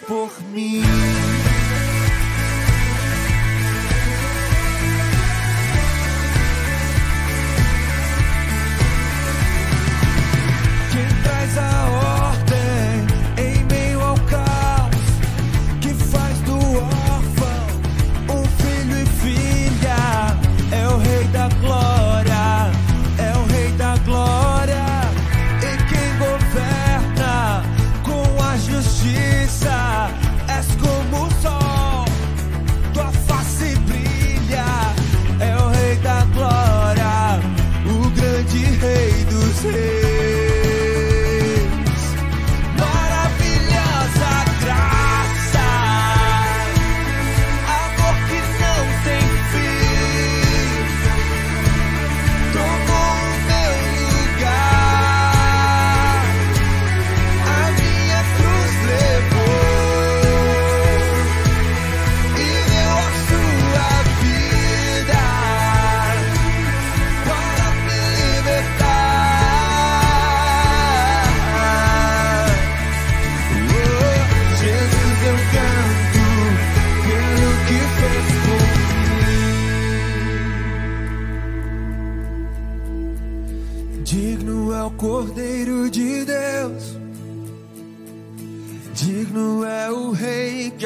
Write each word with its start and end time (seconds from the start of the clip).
por 0.00 0.30
mim. 0.52 1.37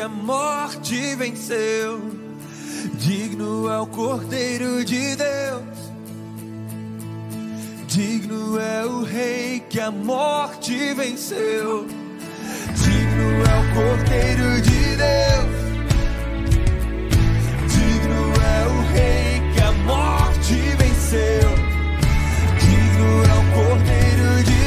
A 0.02 0.08
morte 0.08 1.14
venceu. 1.14 2.00
Digno 2.94 3.68
é 3.70 3.78
o 3.78 3.86
Cordeiro 3.86 4.84
de 4.84 5.14
Deus. 5.14 5.62
Digno 7.86 8.58
é 8.58 8.84
o 8.84 9.04
Rei 9.04 9.60
que 9.70 9.78
a 9.78 9.92
morte 9.92 10.92
venceu. 10.94 11.86
Digno 12.74 13.44
é 13.48 13.54
o 13.60 13.74
Cordeiro 13.74 14.60
de 14.62 14.96
Deus. 14.96 15.62
Digno 17.68 18.32
é 18.42 18.66
o 18.66 18.82
Rei 18.92 19.52
que 19.54 19.60
a 19.60 19.72
morte 19.72 20.54
venceu. 20.78 21.48
Digno 22.58 23.22
é 23.22 23.34
o 23.38 23.44
Cordeiro 23.54 24.36
de 24.38 24.52
Deus. 24.52 24.61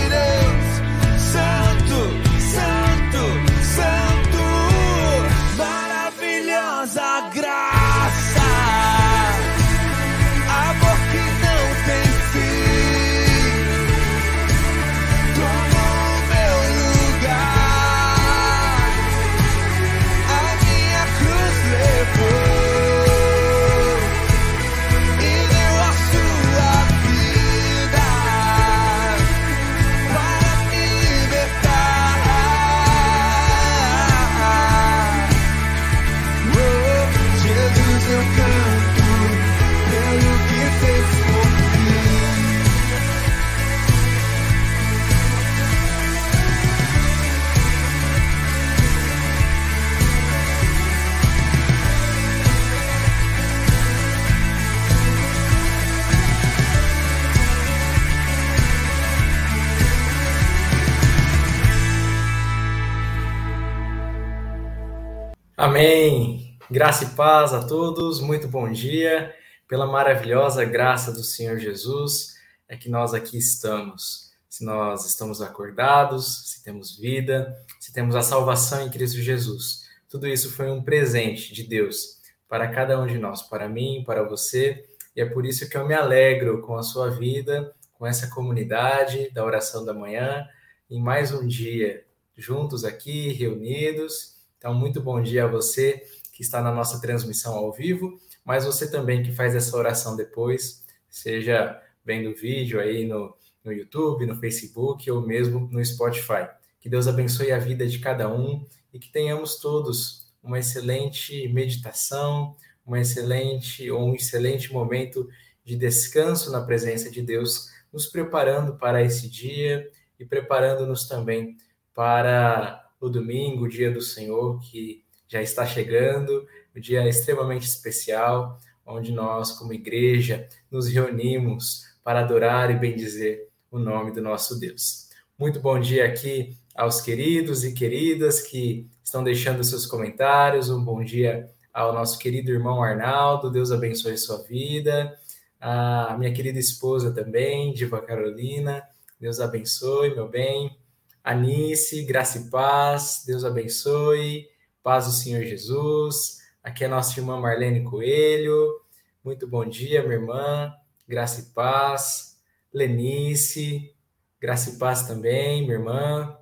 Amém. 65.75 66.57
Graça 66.71 67.03
e 67.03 67.09
paz 67.17 67.51
a 67.51 67.67
todos. 67.67 68.21
Muito 68.21 68.47
bom 68.47 68.71
dia. 68.71 69.35
Pela 69.67 69.85
maravilhosa 69.85 70.63
graça 70.63 71.11
do 71.11 71.21
Senhor 71.21 71.59
Jesus, 71.59 72.37
é 72.65 72.77
que 72.77 72.87
nós 72.87 73.13
aqui 73.13 73.37
estamos. 73.37 74.31
Se 74.49 74.63
nós 74.63 75.05
estamos 75.05 75.41
acordados, 75.41 76.49
se 76.49 76.63
temos 76.63 76.97
vida, 76.97 77.53
se 77.77 77.91
temos 77.91 78.15
a 78.15 78.21
salvação 78.21 78.87
em 78.87 78.89
Cristo 78.89 79.17
Jesus. 79.17 79.83
Tudo 80.09 80.29
isso 80.29 80.49
foi 80.53 80.71
um 80.71 80.81
presente 80.81 81.53
de 81.53 81.63
Deus 81.63 82.21
para 82.47 82.69
cada 82.69 82.97
um 82.97 83.05
de 83.05 83.17
nós, 83.17 83.41
para 83.41 83.67
mim, 83.67 84.01
para 84.07 84.23
você. 84.23 84.81
E 85.13 85.19
é 85.19 85.25
por 85.25 85.45
isso 85.45 85.69
que 85.69 85.75
eu 85.75 85.85
me 85.85 85.93
alegro 85.93 86.61
com 86.61 86.77
a 86.77 86.83
sua 86.83 87.09
vida, 87.09 87.75
com 87.95 88.07
essa 88.07 88.29
comunidade 88.29 89.29
da 89.31 89.43
oração 89.43 89.83
da 89.83 89.93
manhã, 89.93 90.47
em 90.89 91.01
mais 91.01 91.33
um 91.33 91.45
dia 91.45 92.05
juntos 92.37 92.83
aqui, 92.85 93.33
reunidos. 93.33 94.34
Então, 94.65 94.73
muito 94.73 94.99
bom 94.99 95.21
dia 95.21 95.43
a 95.43 95.47
você 95.47 96.03
que 96.33 96.41
está 96.41 96.59
na 96.59 96.71
nossa 96.71 96.99
transmissão 96.99 97.53
ao 97.53 97.71
vivo, 97.71 98.19
mas 98.43 98.65
você 98.65 98.89
também 98.89 99.21
que 99.21 99.31
faz 99.31 99.53
essa 99.53 99.77
oração 99.77 100.15
depois, 100.15 100.83
seja 101.07 101.79
vendo 102.03 102.31
o 102.31 102.35
vídeo 102.35 102.79
aí 102.79 103.05
no, 103.05 103.37
no 103.63 103.71
YouTube, 103.71 104.25
no 104.25 104.35
Facebook 104.37 105.11
ou 105.11 105.21
mesmo 105.21 105.69
no 105.71 105.85
Spotify. 105.85 106.47
Que 106.81 106.89
Deus 106.89 107.07
abençoe 107.07 107.51
a 107.51 107.59
vida 107.59 107.85
de 107.85 107.99
cada 107.99 108.27
um 108.27 108.65
e 108.91 108.97
que 108.97 109.11
tenhamos 109.11 109.57
todos 109.57 110.33
uma 110.41 110.57
excelente 110.57 111.47
meditação, 111.49 112.57
uma 112.83 112.99
excelente 112.99 113.91
ou 113.91 114.09
um 114.09 114.15
excelente 114.15 114.73
momento 114.73 115.29
de 115.63 115.75
descanso 115.75 116.51
na 116.51 116.61
presença 116.61 117.11
de 117.11 117.21
Deus, 117.21 117.69
nos 117.93 118.07
preparando 118.07 118.77
para 118.77 119.03
esse 119.03 119.29
dia 119.29 119.87
e 120.19 120.25
preparando-nos 120.25 121.07
também 121.07 121.55
para 121.93 122.84
o 122.99 123.09
domingo, 123.09 123.65
o 123.65 123.69
dia 123.69 123.91
do 123.91 124.01
Senhor, 124.01 124.59
que 124.61 125.03
já 125.27 125.41
está 125.41 125.65
chegando, 125.65 126.47
um 126.75 126.79
dia 126.79 127.07
extremamente 127.07 127.67
especial, 127.67 128.59
onde 128.85 129.11
nós, 129.11 129.51
como 129.51 129.73
igreja, 129.73 130.47
nos 130.69 130.87
reunimos 130.87 131.83
para 132.03 132.19
adorar 132.19 132.69
e 132.69 132.75
bendizer 132.75 133.49
o 133.71 133.79
nome 133.79 134.11
do 134.11 134.21
nosso 134.21 134.59
Deus. 134.59 135.09
Muito 135.37 135.59
bom 135.59 135.79
dia 135.79 136.05
aqui 136.05 136.57
aos 136.75 137.01
queridos 137.01 137.63
e 137.63 137.73
queridas 137.73 138.41
que 138.41 138.87
estão 139.03 139.23
deixando 139.23 139.63
seus 139.63 139.85
comentários. 139.85 140.69
Um 140.69 140.83
bom 140.83 141.03
dia 141.03 141.49
ao 141.73 141.93
nosso 141.93 142.19
querido 142.19 142.51
irmão 142.51 142.83
Arnaldo. 142.83 143.51
Deus 143.51 143.71
abençoe 143.71 144.17
sua 144.17 144.43
vida. 144.43 145.17
A 145.59 146.15
minha 146.17 146.33
querida 146.33 146.59
esposa 146.59 147.13
também, 147.13 147.73
Diva 147.73 148.01
Carolina. 148.01 148.83
Deus 149.19 149.39
abençoe, 149.39 150.13
meu 150.13 150.27
bem. 150.27 150.77
Anice, 151.25 152.03
graça 152.03 152.37
e 152.37 152.49
paz. 152.51 153.23
Deus 153.25 153.43
abençoe. 153.43 154.47
Paz 154.83 155.07
do 155.07 155.11
Senhor 155.11 155.41
Jesus. 155.41 156.37
Aqui 156.63 156.83
é 156.83 156.87
a 156.87 156.89
nossa 156.91 157.19
irmã 157.19 157.35
Marlene 157.41 157.83
Coelho. 157.83 158.79
Muito 159.23 159.47
bom 159.47 159.65
dia, 159.65 160.03
minha 160.03 160.19
irmã. 160.19 160.71
Graça 161.07 161.41
e 161.41 161.45
paz. 161.45 162.39
Lenice, 162.71 163.91
graça 164.39 164.69
e 164.69 164.77
paz 164.77 165.07
também, 165.07 165.63
minha 165.63 165.73
irmã. 165.73 166.37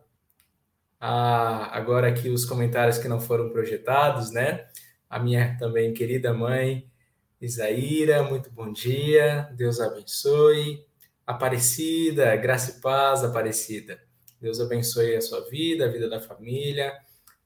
Ah, 0.99 1.69
agora 1.71 2.09
aqui 2.09 2.27
os 2.27 2.43
comentários 2.43 2.97
que 2.97 3.07
não 3.07 3.21
foram 3.21 3.51
projetados, 3.51 4.31
né? 4.31 4.67
A 5.09 5.17
minha 5.17 5.57
também 5.57 5.93
querida 5.93 6.33
mãe, 6.33 6.91
Isaíra, 7.39 8.21
muito 8.21 8.51
bom 8.51 8.69
dia. 8.69 9.49
Deus 9.55 9.79
abençoe. 9.79 10.85
Aparecida, 11.25 12.35
graça 12.35 12.77
e 12.77 12.81
paz, 12.81 13.23
Aparecida. 13.23 14.02
Deus 14.43 14.59
abençoe 14.59 15.15
a 15.15 15.21
sua 15.21 15.39
vida, 15.49 15.85
a 15.85 15.87
vida 15.87 16.09
da 16.09 16.19
família, 16.19 16.93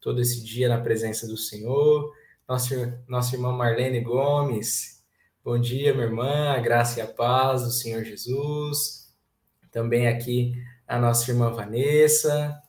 todo 0.02 0.20
esse 0.20 0.44
dia 0.44 0.68
na 0.68 0.82
presença 0.82 1.28
do 1.28 1.38
Senhor. 1.38 2.12
Nossa, 2.50 3.04
nossa 3.08 3.36
irmã 3.36 3.52
Marlene 3.52 4.02
Gomes, 4.02 4.98
Bom 5.46 5.60
dia, 5.60 5.94
minha 5.94 6.08
irmã, 6.08 6.54
a 6.54 6.60
graça 6.60 7.00
e 7.00 7.02
a 7.04 7.06
paz 7.06 7.62
do 7.62 7.70
Senhor 7.70 8.04
Jesus. 8.04 9.14
Também 9.72 10.08
aqui 10.08 10.56
a 10.88 10.98
nossa 10.98 11.30
irmã 11.30 11.52
Vanessa. 11.52 12.60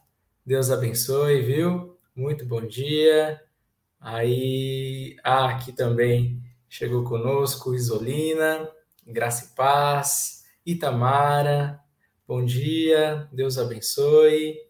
Deus 0.45 0.71
abençoe, 0.71 1.41
viu? 1.41 1.97
Muito 2.15 2.45
bom 2.45 2.61
dia. 2.61 3.43
Aí, 3.99 5.17
ah, 5.25 5.49
aqui 5.49 5.73
também 5.73 6.43
chegou 6.69 7.03
conosco 7.03 7.75
Isolina, 7.75 8.69
graça 9.07 9.47
e 9.47 9.57
paz. 9.57 10.45
Itamara, 10.67 11.81
bom 12.29 12.45
dia, 12.45 13.27
Deus 13.33 13.57
abençoe. 13.57 14.61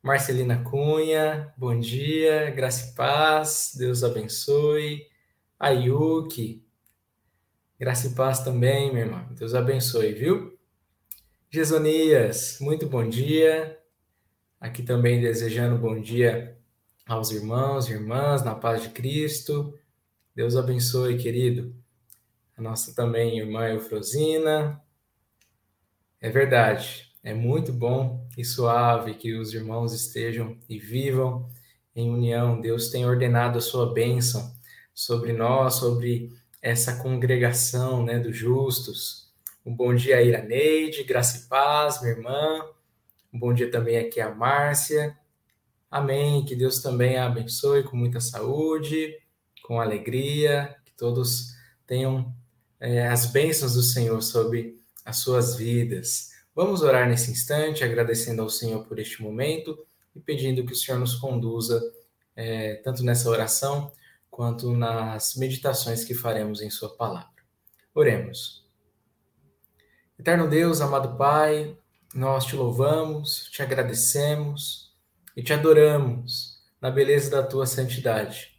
Marcelina 0.00 0.62
Cunha, 0.62 1.52
bom 1.58 1.76
dia, 1.78 2.50
graça 2.52 2.92
e 2.92 2.94
paz, 2.94 3.72
Deus 3.76 4.04
abençoe. 4.04 5.04
Ayuki, 5.58 6.64
Graça 7.78 8.06
e 8.06 8.14
paz 8.14 8.44
também, 8.44 8.90
minha 8.90 9.04
irmã. 9.04 9.28
Deus 9.32 9.54
abençoe, 9.54 10.12
viu? 10.12 10.56
Gesonias, 11.50 12.58
muito 12.60 12.86
bom 12.86 13.06
dia. 13.06 13.78
Aqui 14.60 14.82
também 14.82 15.20
desejando 15.20 15.76
bom 15.76 16.00
dia 16.00 16.56
aos 17.06 17.32
irmãos 17.32 17.88
e 17.88 17.92
irmãs 17.92 18.42
na 18.44 18.54
paz 18.54 18.82
de 18.82 18.90
Cristo. 18.90 19.76
Deus 20.34 20.56
abençoe, 20.56 21.18
querido. 21.18 21.74
A 22.56 22.62
nossa 22.62 22.94
também 22.94 23.38
irmã 23.38 23.68
Eufrosina. 23.68 24.80
É 26.26 26.28
verdade, 26.28 27.12
é 27.22 27.32
muito 27.32 27.72
bom 27.72 28.26
e 28.36 28.44
suave 28.44 29.14
que 29.14 29.32
os 29.32 29.54
irmãos 29.54 29.92
estejam 29.92 30.58
e 30.68 30.76
vivam 30.76 31.48
em 31.94 32.10
união. 32.10 32.60
Deus 32.60 32.88
tem 32.88 33.06
ordenado 33.06 33.58
a 33.58 33.60
sua 33.60 33.94
bênção 33.94 34.52
sobre 34.92 35.32
nós, 35.32 35.74
sobre 35.74 36.32
essa 36.60 37.00
congregação 37.00 38.04
né, 38.04 38.18
dos 38.18 38.36
justos. 38.36 39.32
Um 39.64 39.72
bom 39.72 39.94
dia 39.94 40.20
Iraneide, 40.20 41.04
graça 41.04 41.44
e 41.44 41.48
paz, 41.48 42.02
minha 42.02 42.14
irmã. 42.14 42.60
Um 43.32 43.38
bom 43.38 43.54
dia 43.54 43.70
também 43.70 43.96
aqui 43.96 44.20
a 44.20 44.34
Márcia. 44.34 45.16
Amém. 45.88 46.44
Que 46.44 46.56
Deus 46.56 46.82
também 46.82 47.16
a 47.16 47.26
abençoe 47.26 47.84
com 47.84 47.96
muita 47.96 48.18
saúde, 48.18 49.16
com 49.62 49.80
alegria, 49.80 50.74
que 50.84 50.90
todos 50.96 51.54
tenham 51.86 52.34
é, 52.80 53.06
as 53.06 53.26
bênçãos 53.26 53.74
do 53.74 53.82
Senhor 53.82 54.20
sobre 54.20 54.75
as 55.06 55.18
suas 55.18 55.54
vidas. 55.54 56.32
Vamos 56.52 56.82
orar 56.82 57.08
nesse 57.08 57.30
instante, 57.30 57.84
agradecendo 57.84 58.42
ao 58.42 58.50
Senhor 58.50 58.84
por 58.86 58.98
este 58.98 59.22
momento 59.22 59.86
e 60.14 60.20
pedindo 60.20 60.66
que 60.66 60.72
o 60.72 60.76
Senhor 60.76 60.98
nos 60.98 61.14
conduza 61.14 61.80
é, 62.34 62.74
tanto 62.76 63.04
nessa 63.04 63.30
oração 63.30 63.92
quanto 64.28 64.72
nas 64.72 65.36
meditações 65.36 66.04
que 66.04 66.12
faremos 66.12 66.60
em 66.60 66.68
Sua 66.68 66.88
palavra. 66.88 67.30
Oremos. 67.94 68.66
Eterno 70.18 70.48
Deus, 70.48 70.80
amado 70.80 71.16
Pai, 71.16 71.78
nós 72.12 72.44
te 72.44 72.56
louvamos, 72.56 73.48
te 73.50 73.62
agradecemos 73.62 74.92
e 75.36 75.42
te 75.42 75.52
adoramos 75.52 76.60
na 76.80 76.90
beleza 76.90 77.30
da 77.30 77.42
tua 77.42 77.66
santidade. 77.66 78.56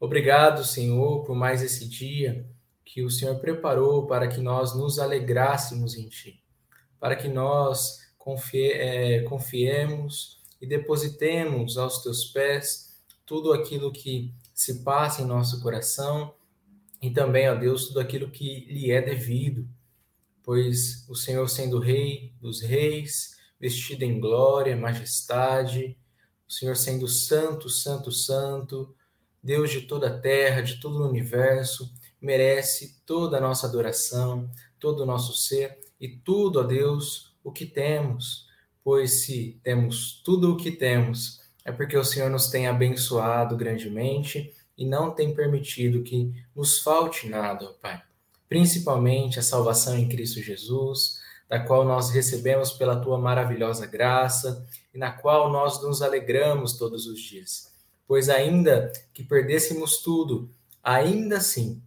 Obrigado, 0.00 0.64
Senhor, 0.64 1.24
por 1.24 1.36
mais 1.36 1.62
esse 1.62 1.88
dia 1.88 2.44
que 2.96 3.02
o 3.02 3.10
Senhor 3.10 3.38
preparou 3.38 4.06
para 4.06 4.26
que 4.26 4.40
nós 4.40 4.74
nos 4.74 4.98
alegrássemos 4.98 5.98
em 5.98 6.08
Ti, 6.08 6.42
para 6.98 7.14
que 7.14 7.28
nós 7.28 7.98
confie, 8.16 8.72
é, 8.72 9.20
confiemos 9.24 10.40
e 10.62 10.66
depositemos 10.66 11.76
aos 11.76 12.02
Teus 12.02 12.24
pés 12.24 12.96
tudo 13.26 13.52
aquilo 13.52 13.92
que 13.92 14.32
se 14.54 14.82
passa 14.82 15.20
em 15.20 15.26
nosso 15.26 15.60
coração 15.60 16.32
e 17.02 17.10
também, 17.10 17.46
ó 17.50 17.54
Deus, 17.54 17.88
tudo 17.88 18.00
aquilo 18.00 18.30
que 18.30 18.64
lhe 18.64 18.90
é 18.90 19.02
devido, 19.02 19.68
pois 20.42 21.06
o 21.06 21.14
Senhor, 21.14 21.46
sendo 21.50 21.78
Rei 21.78 22.32
dos 22.40 22.62
Reis, 22.62 23.36
vestido 23.60 24.04
em 24.04 24.18
glória, 24.18 24.74
majestade, 24.74 25.98
o 26.48 26.50
Senhor 26.50 26.74
sendo 26.74 27.06
Santo, 27.06 27.68
Santo, 27.68 28.10
Santo, 28.10 28.96
Deus 29.42 29.70
de 29.70 29.82
toda 29.82 30.06
a 30.06 30.18
terra, 30.18 30.62
de 30.62 30.80
todo 30.80 30.96
o 30.96 31.10
universo, 31.10 31.94
merece 32.20 33.00
toda 33.04 33.38
a 33.38 33.40
nossa 33.40 33.66
adoração, 33.66 34.50
todo 34.78 35.02
o 35.02 35.06
nosso 35.06 35.34
ser 35.34 35.78
e 36.00 36.08
tudo, 36.08 36.60
ó 36.60 36.62
Deus, 36.62 37.34
o 37.42 37.52
que 37.52 37.66
temos, 37.66 38.46
pois 38.82 39.22
se 39.24 39.60
temos 39.62 40.22
tudo 40.24 40.52
o 40.52 40.56
que 40.56 40.70
temos, 40.70 41.40
é 41.64 41.72
porque 41.72 41.96
o 41.96 42.04
Senhor 42.04 42.30
nos 42.30 42.48
tem 42.48 42.66
abençoado 42.66 43.56
grandemente 43.56 44.54
e 44.76 44.86
não 44.86 45.10
tem 45.10 45.34
permitido 45.34 46.02
que 46.02 46.32
nos 46.54 46.78
falte 46.80 47.28
nada, 47.28 47.64
ó 47.64 47.72
Pai. 47.74 48.02
Principalmente 48.48 49.38
a 49.38 49.42
salvação 49.42 49.98
em 49.98 50.08
Cristo 50.08 50.40
Jesus, 50.40 51.18
da 51.48 51.60
qual 51.60 51.84
nós 51.84 52.10
recebemos 52.10 52.72
pela 52.72 53.00
tua 53.00 53.18
maravilhosa 53.18 53.86
graça 53.86 54.66
e 54.92 54.98
na 54.98 55.12
qual 55.12 55.50
nós 55.50 55.82
nos 55.82 56.02
alegramos 56.02 56.74
todos 56.74 57.06
os 57.06 57.20
dias. 57.20 57.72
Pois 58.06 58.28
ainda 58.28 58.92
que 59.12 59.24
perdêssemos 59.24 59.98
tudo, 59.98 60.50
ainda 60.82 61.38
assim 61.38 61.82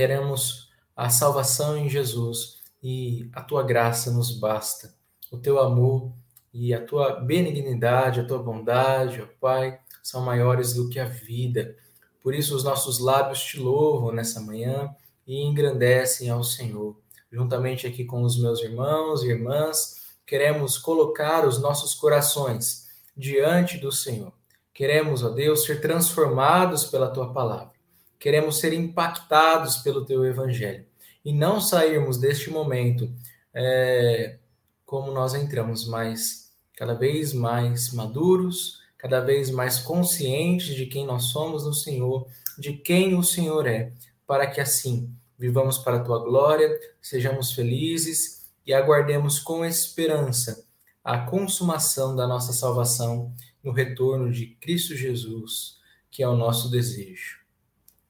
teremos 0.00 0.70
a 0.96 1.10
salvação 1.10 1.76
em 1.76 1.86
Jesus 1.86 2.62
e 2.82 3.28
a 3.34 3.42
tua 3.42 3.62
graça 3.62 4.10
nos 4.10 4.30
basta. 4.30 4.94
O 5.30 5.36
teu 5.36 5.60
amor 5.60 6.10
e 6.54 6.72
a 6.72 6.82
tua 6.82 7.20
benignidade, 7.20 8.18
a 8.18 8.24
tua 8.24 8.42
bondade, 8.42 9.20
ó 9.20 9.26
Pai, 9.38 9.78
são 10.02 10.22
maiores 10.22 10.72
do 10.72 10.88
que 10.88 10.98
a 10.98 11.04
vida. 11.04 11.76
Por 12.22 12.34
isso, 12.34 12.56
os 12.56 12.64
nossos 12.64 12.98
lábios 12.98 13.42
te 13.42 13.58
louvam 13.60 14.10
nessa 14.10 14.40
manhã 14.40 14.88
e 15.26 15.42
engrandecem 15.42 16.30
ao 16.30 16.42
Senhor. 16.42 16.96
Juntamente 17.30 17.86
aqui 17.86 18.06
com 18.06 18.22
os 18.22 18.40
meus 18.40 18.62
irmãos 18.62 19.22
e 19.22 19.28
irmãs, 19.28 19.96
queremos 20.26 20.78
colocar 20.78 21.46
os 21.46 21.60
nossos 21.60 21.94
corações 21.94 22.88
diante 23.14 23.76
do 23.76 23.92
Senhor. 23.92 24.32
Queremos, 24.72 25.22
ó 25.22 25.28
Deus, 25.28 25.64
ser 25.64 25.78
transformados 25.82 26.86
pela 26.86 27.10
tua 27.10 27.34
palavra. 27.34 27.79
Queremos 28.20 28.60
ser 28.60 28.74
impactados 28.74 29.78
pelo 29.78 30.04
teu 30.04 30.26
evangelho 30.26 30.84
e 31.24 31.32
não 31.32 31.58
sairmos 31.60 32.18
deste 32.18 32.50
momento 32.50 33.10
é, 33.54 34.36
como 34.84 35.10
nós 35.10 35.34
entramos, 35.34 35.88
mas 35.88 36.52
cada 36.76 36.92
vez 36.92 37.32
mais 37.32 37.92
maduros, 37.94 38.78
cada 38.98 39.20
vez 39.20 39.50
mais 39.50 39.78
conscientes 39.78 40.74
de 40.74 40.84
quem 40.84 41.06
nós 41.06 41.24
somos 41.24 41.64
no 41.64 41.72
Senhor, 41.72 42.26
de 42.58 42.74
quem 42.74 43.14
o 43.14 43.22
Senhor 43.22 43.66
é, 43.66 43.92
para 44.26 44.46
que 44.46 44.60
assim 44.60 45.10
vivamos 45.38 45.78
para 45.78 45.96
a 45.96 46.04
tua 46.04 46.18
glória, 46.22 46.78
sejamos 47.00 47.52
felizes 47.52 48.46
e 48.66 48.74
aguardemos 48.74 49.38
com 49.38 49.64
esperança 49.64 50.66
a 51.02 51.18
consumação 51.18 52.14
da 52.14 52.26
nossa 52.26 52.52
salvação 52.52 53.34
no 53.64 53.72
retorno 53.72 54.30
de 54.30 54.46
Cristo 54.60 54.94
Jesus, 54.94 55.78
que 56.10 56.22
é 56.22 56.28
o 56.28 56.36
nosso 56.36 56.70
desejo. 56.70 57.39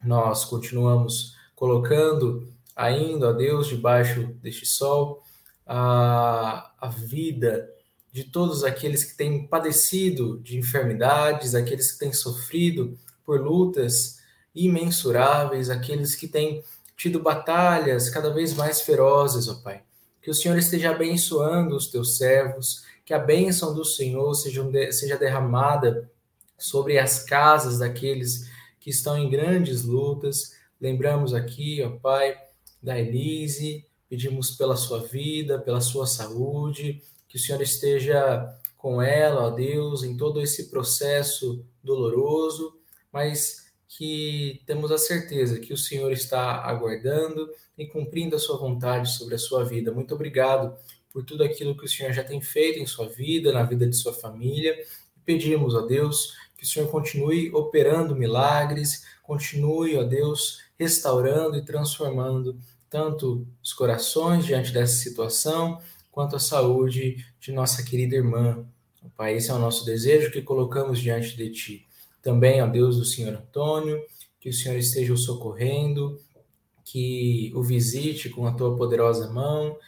Nós 0.04 0.45
continuamos 0.45 1.37
colocando 1.54 2.49
ainda 2.75 3.30
a 3.30 3.33
Deus 3.33 3.69
debaixo 3.69 4.35
deste 4.42 4.64
sol 4.66 5.23
a, 5.66 6.73
a 6.80 6.88
vida 6.88 7.69
de 8.11 8.25
todos 8.25 8.64
aqueles 8.64 9.04
que 9.04 9.16
têm 9.16 9.47
padecido 9.47 10.40
de 10.40 10.59
enfermidades, 10.59 11.54
aqueles 11.54 11.92
que 11.92 11.99
têm 11.99 12.12
sofrido 12.12 12.99
por 13.25 13.40
lutas 13.40 14.19
imensuráveis, 14.54 15.71
aqueles 15.71 16.14
que 16.14 16.26
têm 16.26 16.64
tido 16.97 17.21
batalhas 17.21 18.11
cada 18.11 18.30
vez 18.30 18.54
mais 18.54 18.80
ferozes, 18.80 19.49
ó 19.49 19.54
Pai. 19.62 19.83
Que 20.21 20.30
o 20.30 20.35
Senhor 20.35 20.59
esteja 20.59 20.90
abençoando 20.90 21.76
os 21.76 21.87
teus 21.87 22.16
servos, 22.16 22.85
que 23.04 23.14
a 23.14 23.19
bênção 23.19 23.75
do 23.75 23.85
Senhor 23.85 24.35
seja, 24.35 24.62
seja 24.92 25.16
derramada 25.16 26.11
sobre 26.59 26.99
as 26.99 27.23
casas 27.23 27.78
daqueles 27.78 28.49
que 28.80 28.90
estão 28.90 29.16
em 29.16 29.30
grandes 29.30 29.84
lutas. 29.84 30.56
Lembramos 30.80 31.34
aqui, 31.34 31.82
ó 31.82 31.90
Pai, 31.90 32.37
da 32.82 32.99
Elise, 32.99 33.87
pedimos 34.08 34.52
pela 34.52 34.75
sua 34.75 35.00
vida, 35.00 35.58
pela 35.58 35.80
sua 35.80 36.06
saúde, 36.06 37.02
que 37.28 37.37
o 37.37 37.38
Senhor 37.38 37.60
esteja 37.60 38.58
com 38.76 39.00
ela, 39.00 39.46
ó 39.46 39.50
Deus, 39.50 40.02
em 40.02 40.16
todo 40.16 40.40
esse 40.40 40.70
processo 40.70 41.64
doloroso, 41.84 42.75
mas 43.12 43.70
que 43.87 44.62
temos 44.66 44.90
a 44.90 44.96
certeza 44.96 45.60
que 45.60 45.75
o 45.75 45.76
Senhor 45.76 46.10
está 46.12 46.62
aguardando 46.64 47.50
e 47.76 47.87
cumprindo 47.87 48.37
a 48.37 48.38
sua 48.38 48.56
vontade 48.56 49.10
sobre 49.10 49.34
a 49.34 49.38
sua 49.38 49.64
vida. 49.64 49.92
Muito 49.92 50.14
obrigado 50.14 50.75
por 51.12 51.25
tudo 51.25 51.44
aquilo 51.44 51.76
que 51.76 51.84
o 51.84 51.88
Senhor 51.88 52.12
já 52.12 52.25
tem 52.25 52.40
feito 52.40 52.78
em 52.78 52.87
sua 52.87 53.08
vida, 53.08 53.52
na 53.52 53.62
vida 53.64 53.87
de 53.87 53.96
sua 53.96 54.14
família. 54.14 54.76
Pedimos, 55.25 55.75
ó 55.75 55.82
Deus, 55.82 56.34
que 56.61 56.67
o 56.67 56.69
Senhor 56.69 56.90
continue 56.90 57.50
operando 57.55 58.14
milagres, 58.14 59.07
continue, 59.23 59.97
ó 59.97 60.02
Deus, 60.02 60.59
restaurando 60.79 61.57
e 61.57 61.64
transformando 61.64 62.59
tanto 62.90 63.49
os 63.62 63.73
corações 63.73 64.45
diante 64.45 64.71
dessa 64.71 64.93
situação, 64.93 65.81
quanto 66.12 66.37
a 66.37 66.38
saúde 66.38 67.25
de 67.40 67.50
nossa 67.50 67.83
querida 67.83 68.14
irmã. 68.14 68.62
Pai, 69.17 69.37
esse 69.37 69.50
é 69.50 69.55
o 69.55 69.59
nosso 69.59 69.87
desejo 69.87 70.31
que 70.31 70.43
colocamos 70.43 71.00
diante 71.00 71.35
de 71.35 71.50
Ti. 71.50 71.87
Também, 72.21 72.61
ó 72.61 72.67
Deus 72.67 72.99
do 72.99 73.07
Senhor 73.07 73.33
Antônio, 73.33 73.99
que 74.38 74.50
o 74.50 74.52
Senhor 74.52 74.76
esteja 74.76 75.14
o 75.14 75.17
socorrendo, 75.17 76.21
que 76.85 77.50
o 77.55 77.62
visite 77.62 78.29
com 78.29 78.47
a 78.47 78.52
Tua 78.52 78.76
poderosa 78.76 79.31
mão. 79.31 79.79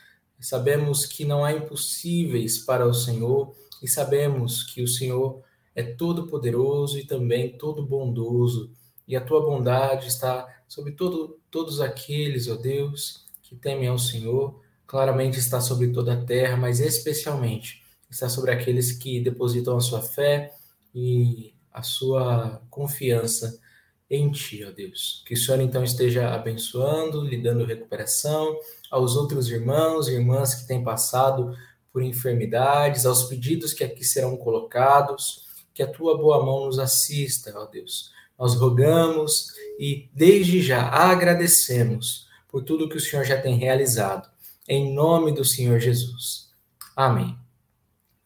Sabemos 0.40 1.04
que 1.04 1.26
não 1.26 1.44
há 1.44 1.52
impossíveis 1.52 2.56
para 2.56 2.86
o 2.86 2.94
Senhor 2.94 3.54
e 3.82 3.86
sabemos 3.86 4.62
que 4.62 4.80
o 4.80 4.88
Senhor 4.88 5.42
é 5.74 5.82
todo 5.82 6.26
poderoso 6.26 6.98
e 6.98 7.06
também 7.06 7.56
todo 7.56 7.84
bondoso, 7.84 8.70
e 9.06 9.16
a 9.16 9.20
Tua 9.20 9.40
bondade 9.40 10.08
está 10.08 10.46
sobre 10.68 10.92
todo, 10.92 11.38
todos 11.50 11.82
aqueles, 11.82 12.48
ó 12.48 12.54
Deus, 12.54 13.26
que 13.42 13.54
temem 13.54 13.88
ao 13.88 13.98
Senhor. 13.98 14.58
Claramente 14.86 15.38
está 15.38 15.60
sobre 15.60 15.88
toda 15.88 16.14
a 16.14 16.24
terra, 16.24 16.56
mas 16.56 16.80
especialmente 16.80 17.82
está 18.08 18.26
sobre 18.28 18.52
aqueles 18.52 18.92
que 18.92 19.20
depositam 19.20 19.76
a 19.76 19.80
sua 19.80 20.00
fé 20.00 20.54
e 20.94 21.52
a 21.70 21.82
sua 21.82 22.62
confiança 22.70 23.60
em 24.08 24.30
Ti, 24.30 24.64
ó 24.64 24.70
Deus. 24.70 25.22
Que 25.26 25.34
o 25.34 25.36
Senhor 25.36 25.60
então 25.60 25.84
esteja 25.84 26.34
abençoando, 26.34 27.22
lhe 27.22 27.36
dando 27.36 27.66
recuperação, 27.66 28.56
aos 28.90 29.14
outros 29.14 29.50
irmãos 29.50 30.08
e 30.08 30.14
irmãs 30.14 30.54
que 30.54 30.66
têm 30.66 30.82
passado 30.82 31.54
por 31.92 32.02
enfermidades, 32.02 33.04
aos 33.04 33.24
pedidos 33.24 33.74
que 33.74 33.84
aqui 33.84 34.04
serão 34.04 34.38
colocados, 34.38 35.46
que 35.74 35.82
a 35.82 35.90
Tua 35.90 36.16
boa 36.16 36.44
mão 36.44 36.66
nos 36.66 36.78
assista, 36.78 37.52
ó 37.56 37.66
Deus. 37.66 38.12
Nós 38.38 38.54
rogamos 38.54 39.48
e 39.78 40.08
desde 40.12 40.60
já 40.60 40.88
agradecemos 40.88 42.26
por 42.48 42.64
tudo 42.64 42.88
que 42.88 42.96
o 42.96 43.00
Senhor 43.00 43.24
já 43.24 43.40
tem 43.40 43.56
realizado 43.56 44.30
em 44.68 44.94
nome 44.94 45.32
do 45.32 45.44
Senhor 45.44 45.78
Jesus. 45.78 46.50
Amém. 46.94 47.36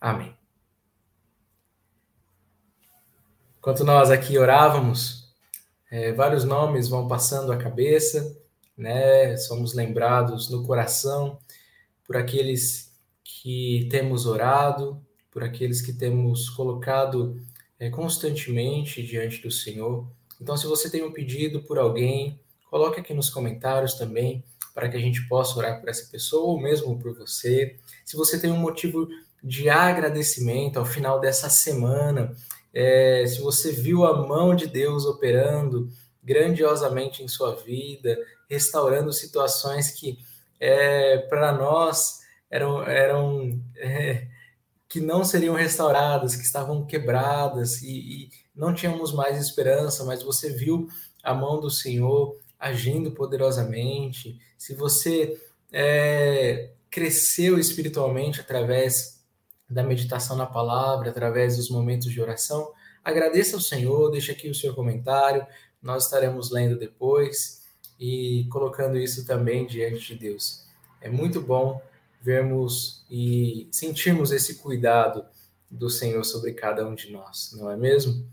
Amém. 0.01 0.37
Enquanto 3.59 3.85
nós 3.85 4.11
aqui 4.11 4.39
orávamos, 4.39 5.35
é, 5.91 6.13
vários 6.13 6.45
nomes 6.45 6.89
vão 6.89 7.09
passando 7.09 7.53
a 7.53 7.57
cabeça, 7.57 8.37
né? 8.77 9.37
Somos 9.37 9.75
lembrados 9.75 10.51
no 10.51 10.65
coração 10.65 11.39
por 12.05 12.17
aqueles 12.17 12.93
que 13.25 13.89
temos 13.91 14.27
orado, 14.27 15.05
por 15.37 15.45
aqueles 15.45 15.83
que 15.83 15.93
temos 15.93 16.49
colocado 16.49 17.39
é, 17.79 17.91
constantemente 17.91 19.03
diante 19.03 19.43
do 19.43 19.51
Senhor. 19.51 20.09
Então, 20.41 20.57
se 20.57 20.67
você 20.67 20.89
tem 20.89 21.05
um 21.05 21.13
pedido 21.13 21.61
por 21.61 21.79
alguém, 21.79 22.41
coloque 22.71 23.01
aqui 23.01 23.13
nos 23.13 23.29
comentários 23.29 23.93
também 23.93 24.43
para 24.75 24.89
que 24.89 24.97
a 24.97 24.99
gente 24.99 25.29
possa 25.29 25.59
orar 25.59 25.79
por 25.79 25.91
essa 25.91 26.11
pessoa 26.11 26.53
ou 26.53 26.59
mesmo 26.59 26.99
por 26.99 27.15
você. 27.15 27.77
Se 28.03 28.17
você 28.17 28.41
tem 28.41 28.51
um 28.51 28.57
motivo 28.57 29.09
de 29.45 29.69
agradecimento 29.69 30.79
ao 30.79 30.87
final 30.87 31.21
dessa 31.21 31.51
semana, 31.51 32.35
é, 32.73 33.27
se 33.27 33.43
você 33.43 33.73
viu 33.73 34.07
a 34.07 34.27
mão 34.27 34.57
de 34.57 34.67
Deus 34.67 35.05
operando 35.05 35.91
grandiosamente 36.25 37.23
em 37.23 37.29
sua 37.29 37.55
vida, 37.57 38.19
restaurando 38.49 39.13
situações 39.13 39.91
que 39.91 40.19
é, 40.59 41.19
para 41.19 41.53
nós 41.53 42.21
eram, 42.51 42.83
eram 42.85 43.61
é, 43.77 44.29
que 44.89 45.01
não 45.01 45.25
seriam 45.25 45.55
restauradas, 45.55 46.37
que 46.37 46.43
estavam 46.43 46.87
quebradas 46.87 47.83
e, 47.83 47.91
e 47.91 48.31
não 48.55 48.73
tínhamos 48.73 49.13
mais 49.13 49.39
esperança, 49.39 50.05
mas 50.05 50.23
você 50.23 50.51
viu 50.51 50.89
a 51.23 51.35
mão 51.35 51.61
do 51.61 51.71
Senhor 51.71 52.37
agindo 52.59 53.11
poderosamente, 53.11 54.39
se 54.57 54.75
você 54.75 55.41
é, 55.73 56.71
cresceu 56.91 57.59
espiritualmente 57.59 58.41
através 58.41 59.23
da 59.69 59.83
meditação 59.83 60.37
na 60.37 60.47
palavra, 60.47 61.11
através 61.11 61.57
dos 61.57 61.69
momentos 61.69 62.11
de 62.11 62.21
oração, 62.21 62.73
agradeça 63.05 63.57
ao 63.57 63.61
Senhor, 63.61 64.11
deixe 64.11 64.33
aqui 64.33 64.49
o 64.49 64.55
seu 64.55 64.75
comentário, 64.75 65.47
nós 65.83 66.05
estaremos 66.05 66.51
lendo 66.51 66.79
depois 66.79 67.63
e 67.99 68.47
colocando 68.51 68.97
isso 68.97 69.27
também 69.27 69.67
diante 69.67 70.15
de 70.15 70.15
Deus. 70.15 70.65
É 71.01 71.11
muito 71.11 71.41
bom 71.41 71.81
vermos 72.23 73.07
e 73.11 73.69
sentirmos 73.71 74.33
esse 74.33 74.57
cuidado 74.57 75.25
do 75.71 75.89
Senhor 75.91 76.25
sobre 76.25 76.53
cada 76.53 76.87
um 76.87 76.95
de 76.95 77.11
nós, 77.11 77.53
não 77.57 77.71
é 77.71 77.77
mesmo? 77.77 78.27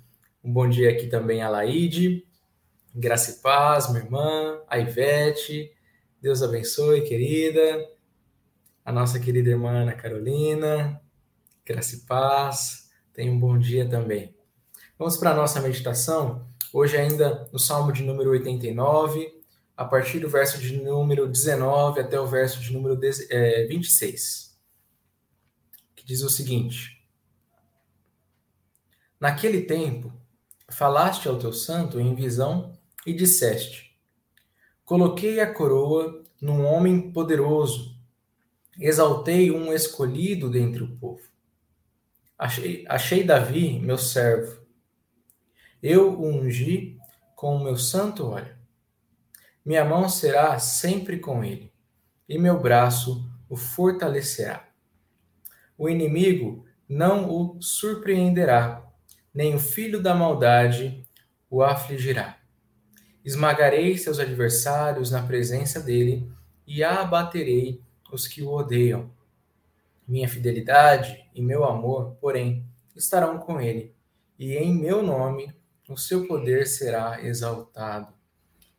Um 0.43 0.51
bom 0.51 0.67
dia 0.67 0.89
aqui 0.89 1.07
também 1.07 1.41
a 1.41 1.49
Laide, 1.49 2.25
Graça 2.95 3.31
e 3.31 3.33
paz, 3.41 3.89
minha 3.89 4.03
irmã, 4.03 4.61
a 4.67 4.77
Ivete. 4.77 5.71
Deus 6.21 6.43
abençoe, 6.43 7.01
querida. 7.01 7.89
A 8.85 8.91
nossa 8.91 9.19
querida 9.19 9.49
irmã 9.49 9.81
Ana 9.81 9.93
Carolina. 9.93 11.01
Graça 11.65 11.95
e 11.95 11.99
paz. 12.01 12.91
Tenha 13.11 13.31
um 13.31 13.39
bom 13.39 13.57
dia 13.57 13.89
também. 13.89 14.35
Vamos 14.95 15.17
para 15.17 15.31
a 15.31 15.33
nossa 15.33 15.59
meditação. 15.59 16.45
Hoje, 16.71 16.95
ainda 16.95 17.49
no 17.51 17.57
Salmo 17.57 17.91
de 17.91 18.03
número 18.03 18.29
89, 18.29 19.42
a 19.75 19.85
partir 19.85 20.19
do 20.19 20.29
verso 20.29 20.59
de 20.59 20.81
número 20.81 21.27
19 21.27 21.99
até 21.99 22.19
o 22.19 22.27
verso 22.27 22.59
de 22.59 22.71
número 22.71 22.99
26, 22.99 24.57
que 25.95 26.05
diz 26.05 26.21
o 26.21 26.29
seguinte: 26.29 27.03
Naquele 29.19 29.61
tempo, 29.61 30.13
falaste 30.69 31.27
ao 31.27 31.39
teu 31.39 31.51
santo 31.51 31.99
em 31.99 32.13
visão 32.13 32.77
e 33.05 33.13
disseste: 33.13 33.97
Coloquei 34.85 35.39
a 35.39 35.51
coroa 35.51 36.23
num 36.41 36.65
homem 36.65 37.11
poderoso, 37.11 37.97
exaltei 38.79 39.49
um 39.49 39.73
escolhido 39.73 40.49
dentre 40.49 40.83
o 40.83 40.97
povo. 40.97 41.23
Achei, 42.37 42.85
achei 42.89 43.23
Davi, 43.23 43.79
meu 43.79 43.97
servo. 43.97 44.61
Eu 45.81 46.19
o 46.19 46.27
ungi 46.27 46.97
com 47.35 47.55
o 47.55 47.63
meu 47.63 47.77
santo 47.77 48.25
óleo. 48.27 48.62
Minha 49.65 49.85
mão 49.85 50.09
será 50.09 50.59
sempre 50.59 51.19
com 51.19 51.43
ele, 51.43 51.71
e 52.27 52.37
meu 52.37 52.59
braço 52.59 53.29
o 53.47 53.55
fortalecerá. 53.55 54.67
O 55.77 55.87
inimigo 55.87 56.65
não 56.87 57.29
o 57.29 57.61
surpreenderá, 57.61 58.85
nem 59.33 59.55
o 59.55 59.59
filho 59.59 60.01
da 60.01 60.13
maldade 60.13 61.07
o 61.49 61.63
afligirá. 61.63 62.37
Esmagarei 63.23 63.97
seus 63.97 64.19
adversários 64.19 65.09
na 65.09 65.23
presença 65.23 65.79
dele 65.79 66.29
e 66.67 66.83
abaterei 66.83 67.81
os 68.11 68.27
que 68.27 68.41
o 68.41 68.49
odeiam. 68.49 69.09
Minha 70.07 70.27
fidelidade 70.27 71.25
e 71.33 71.41
meu 71.41 71.63
amor, 71.63 72.17
porém, 72.19 72.65
estarão 72.95 73.39
com 73.39 73.61
ele, 73.61 73.95
e 74.37 74.55
em 74.55 74.73
meu 74.73 75.01
nome 75.01 75.55
o 75.87 75.97
seu 75.97 76.27
poder 76.27 76.67
será 76.67 77.21
exaltado. 77.23 78.13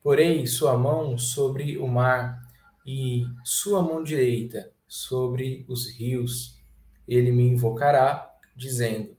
Porei 0.05 0.47
sua 0.47 0.77
mão 0.77 1.17
sobre 1.17 1.79
o 1.79 1.89
mar 1.89 2.39
e 2.85 3.25
sua 3.43 3.81
mão 3.81 4.03
direita 4.03 4.71
sobre 4.87 5.65
os 5.67 5.89
rios. 5.97 6.63
Ele 7.09 7.33
me 7.33 7.43
invocará, 7.43 8.31
dizendo: 8.55 9.17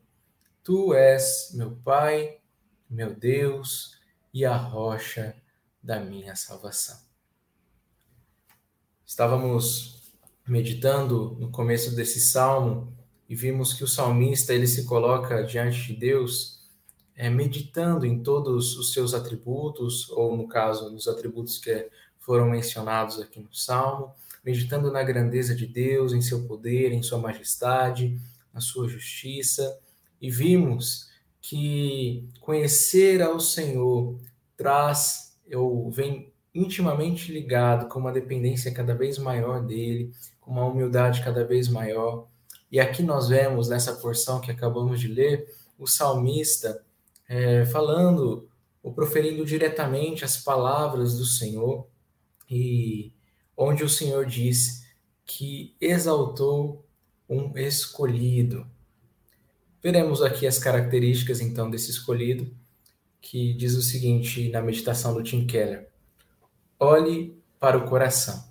Tu 0.63 0.93
és 0.93 1.49
meu 1.55 1.75
Pai, 1.77 2.37
meu 2.87 3.15
Deus, 3.15 3.99
e 4.31 4.45
a 4.45 4.55
rocha 4.55 5.35
da 5.81 5.99
minha 5.99 6.35
salvação. 6.35 6.99
Estávamos 9.03 10.13
meditando 10.47 11.35
no 11.39 11.49
começo 11.49 11.95
desse 11.95 12.19
salmo 12.19 12.95
e 13.27 13.33
vimos 13.33 13.73
que 13.73 13.83
o 13.83 13.87
salmista 13.87 14.53
ele 14.53 14.67
se 14.67 14.85
coloca 14.85 15.43
diante 15.43 15.81
de 15.87 15.95
Deus 15.95 16.64
é, 17.15 17.29
meditando 17.29 18.05
em 18.05 18.21
todos 18.21 18.77
os 18.77 18.93
seus 18.93 19.13
atributos, 19.13 20.09
ou 20.09 20.35
no 20.35 20.47
caso, 20.47 20.89
nos 20.89 21.07
atributos 21.07 21.57
que 21.57 21.89
foram 22.19 22.49
mencionados 22.49 23.19
aqui 23.19 23.39
no 23.39 23.53
Salmo, 23.53 24.11
meditando 24.43 24.91
na 24.91 25.03
grandeza 25.03 25.55
de 25.55 25.65
Deus, 25.65 26.13
em 26.13 26.21
seu 26.21 26.45
poder, 26.45 26.91
em 26.91 27.01
sua 27.01 27.17
majestade, 27.17 28.19
na 28.53 28.59
sua 28.59 28.87
justiça, 28.87 29.79
e 30.21 30.29
vimos 30.29 31.09
que 31.41 32.27
conhecer 32.41 33.21
ao 33.21 33.39
Senhor 33.39 34.19
traz, 34.57 35.37
ou 35.53 35.89
vem 35.91 36.31
intimamente 36.53 37.31
ligado 37.31 37.87
com 37.87 37.99
uma 37.99 38.11
dependência 38.11 38.73
cada 38.73 38.95
vez 38.95 39.17
maior 39.17 39.61
dele, 39.61 40.11
com 40.39 40.51
uma 40.51 40.65
humildade 40.65 41.23
cada 41.23 41.43
vez 41.43 41.67
maior. 41.67 42.27
E 42.71 42.79
aqui 42.79 43.03
nós 43.03 43.29
vemos 43.29 43.69
nessa 43.69 43.93
porção 43.93 44.39
que 44.39 44.51
acabamos 44.51 44.99
de 44.99 45.07
ler, 45.07 45.53
o 45.77 45.85
salmista 45.85 46.84
é, 47.27 47.65
falando 47.65 48.49
ou 48.81 48.93
proferindo 48.93 49.45
diretamente 49.45 50.23
as 50.23 50.37
palavras 50.37 51.17
do 51.17 51.25
Senhor, 51.25 51.87
e 52.49 53.11
onde 53.57 53.83
o 53.83 53.89
Senhor 53.89 54.25
diz 54.25 54.85
que 55.25 55.75
exaltou 55.81 56.85
um 57.27 57.57
escolhido. 57.57 58.67
Veremos 59.81 60.21
aqui 60.21 60.45
as 60.45 60.59
características 60.59 61.41
então 61.41 61.69
desse 61.69 61.89
escolhido, 61.89 62.55
que 63.21 63.53
diz 63.53 63.75
o 63.75 63.81
seguinte 63.81 64.49
na 64.49 64.61
meditação 64.61 65.13
do 65.13 65.23
Tim 65.23 65.47
Keller: 65.47 65.89
Olhe 66.79 67.35
para 67.59 67.77
o 67.77 67.87
coração. 67.89 68.43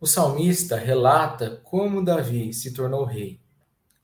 O 0.00 0.06
salmista 0.06 0.76
relata 0.76 1.60
como 1.64 2.04
Davi 2.04 2.52
se 2.52 2.72
tornou 2.72 3.04
rei, 3.04 3.40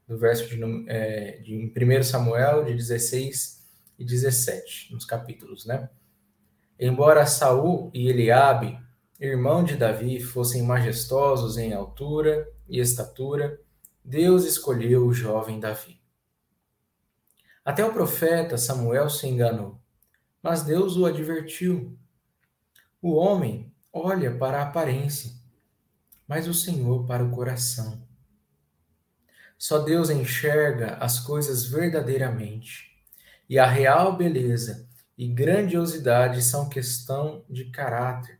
no 0.06 0.18
verso 0.18 0.48
de, 0.48 0.60
é, 0.88 1.38
de 1.38 1.54
em 1.54 1.98
1 2.00 2.02
Samuel, 2.02 2.64
de 2.64 2.74
16 2.74 3.64
e 3.98 4.04
17, 4.04 4.92
nos 4.92 5.04
capítulos, 5.04 5.64
né? 5.64 5.88
Embora 6.78 7.26
Saul 7.26 7.90
e 7.94 8.08
Eliabe, 8.08 8.78
irmão 9.20 9.62
de 9.62 9.76
Davi, 9.76 10.20
fossem 10.20 10.62
majestosos 10.62 11.56
em 11.56 11.72
altura 11.72 12.48
e 12.68 12.80
estatura, 12.80 13.60
Deus 14.04 14.44
escolheu 14.44 15.06
o 15.06 15.14
jovem 15.14 15.60
Davi. 15.60 16.00
Até 17.64 17.84
o 17.84 17.92
profeta 17.92 18.58
Samuel 18.58 19.08
se 19.08 19.26
enganou, 19.26 19.80
mas 20.42 20.62
Deus 20.62 20.96
o 20.96 21.06
advertiu. 21.06 21.96
O 23.00 23.14
homem 23.14 23.72
olha 23.90 24.36
para 24.36 24.58
a 24.58 24.62
aparência, 24.62 25.32
mas 26.26 26.46
o 26.46 26.52
Senhor 26.52 27.06
para 27.06 27.24
o 27.24 27.30
coração. 27.30 28.02
Só 29.66 29.78
Deus 29.78 30.10
enxerga 30.10 30.98
as 31.00 31.18
coisas 31.18 31.64
verdadeiramente, 31.64 33.02
e 33.48 33.58
a 33.58 33.66
real 33.66 34.14
beleza 34.14 34.86
e 35.16 35.26
grandiosidade 35.26 36.42
são 36.42 36.68
questão 36.68 37.46
de 37.48 37.70
caráter. 37.70 38.38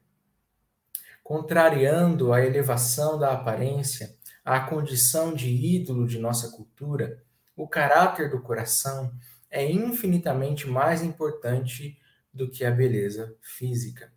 Contrariando 1.23 2.31
a 2.35 2.45
elevação 2.45 3.19
da 3.19 3.33
aparência, 3.33 4.15
à 4.45 4.61
condição 4.61 5.33
de 5.33 5.49
ídolo 5.49 6.07
de 6.07 6.19
nossa 6.19 6.51
cultura, 6.51 7.25
o 7.57 7.67
caráter 7.67 8.29
do 8.29 8.43
coração 8.43 9.11
é 9.51 9.65
infinitamente 9.65 10.69
mais 10.69 11.03
importante 11.03 11.99
do 12.35 12.51
que 12.51 12.67
a 12.67 12.71
beleza 12.71 13.35
física. 13.41 14.13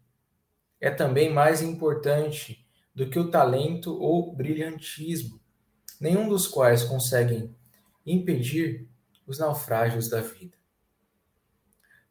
É 0.78 0.92
também 0.92 1.34
mais 1.34 1.62
importante 1.62 2.68
do 2.94 3.10
que 3.10 3.18
o 3.18 3.32
talento 3.32 3.98
ou 3.98 4.36
brilhantismo, 4.36 5.40
nenhum 6.00 6.30
dos 6.30 6.48
quais 6.48 6.84
conseguem 6.84 7.56
impedir 8.06 8.88
os 9.26 9.40
naufrágios 9.40 10.10
da 10.10 10.22
vida. 10.22 10.56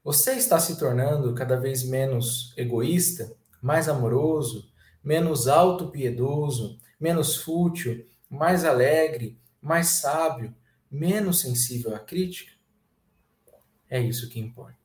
Você 0.04 0.34
está 0.34 0.60
se 0.60 0.78
tornando 0.78 1.34
cada 1.34 1.58
vez 1.58 1.82
menos 1.82 2.54
egoísta, 2.56 3.34
mais 3.60 3.88
amoroso, 3.88 4.70
menos 5.02 5.48
auto-piedoso, 5.48 6.78
menos 7.00 7.36
fútil, 7.36 8.06
mais 8.30 8.64
alegre, 8.64 9.38
mais 9.60 9.88
sábio, 9.88 10.54
menos 10.90 11.40
sensível 11.40 11.94
à 11.94 11.98
crítica? 11.98 12.52
É 13.88 14.00
isso 14.00 14.28
que 14.28 14.38
importa. 14.38 14.76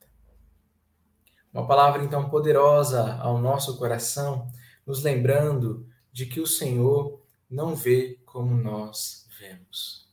Uma 1.52 1.66
palavra 1.66 2.02
então 2.02 2.30
poderosa 2.30 3.14
ao 3.16 3.38
nosso 3.38 3.76
coração, 3.76 4.50
nos 4.86 5.02
lembrando 5.02 5.86
de 6.10 6.26
que 6.26 6.40
o 6.40 6.46
Senhor 6.46 7.20
não 7.48 7.76
vê 7.76 8.18
como 8.32 8.56
nós 8.56 9.26
vemos. 9.38 10.08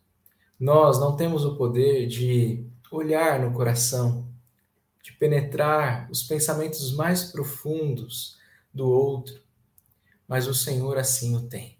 Nós 0.60 1.00
não 1.00 1.16
temos 1.16 1.46
o 1.46 1.56
poder 1.56 2.06
de 2.06 2.68
olhar 2.92 3.40
no 3.40 3.54
coração, 3.54 4.28
de 5.02 5.14
penetrar 5.14 6.10
os 6.12 6.24
pensamentos 6.24 6.92
mais 6.92 7.32
profundos 7.32 8.38
do 8.74 8.90
outro, 8.90 9.42
mas 10.28 10.48
o 10.48 10.54
Senhor 10.54 10.98
assim 10.98 11.34
o 11.34 11.48
tem. 11.48 11.78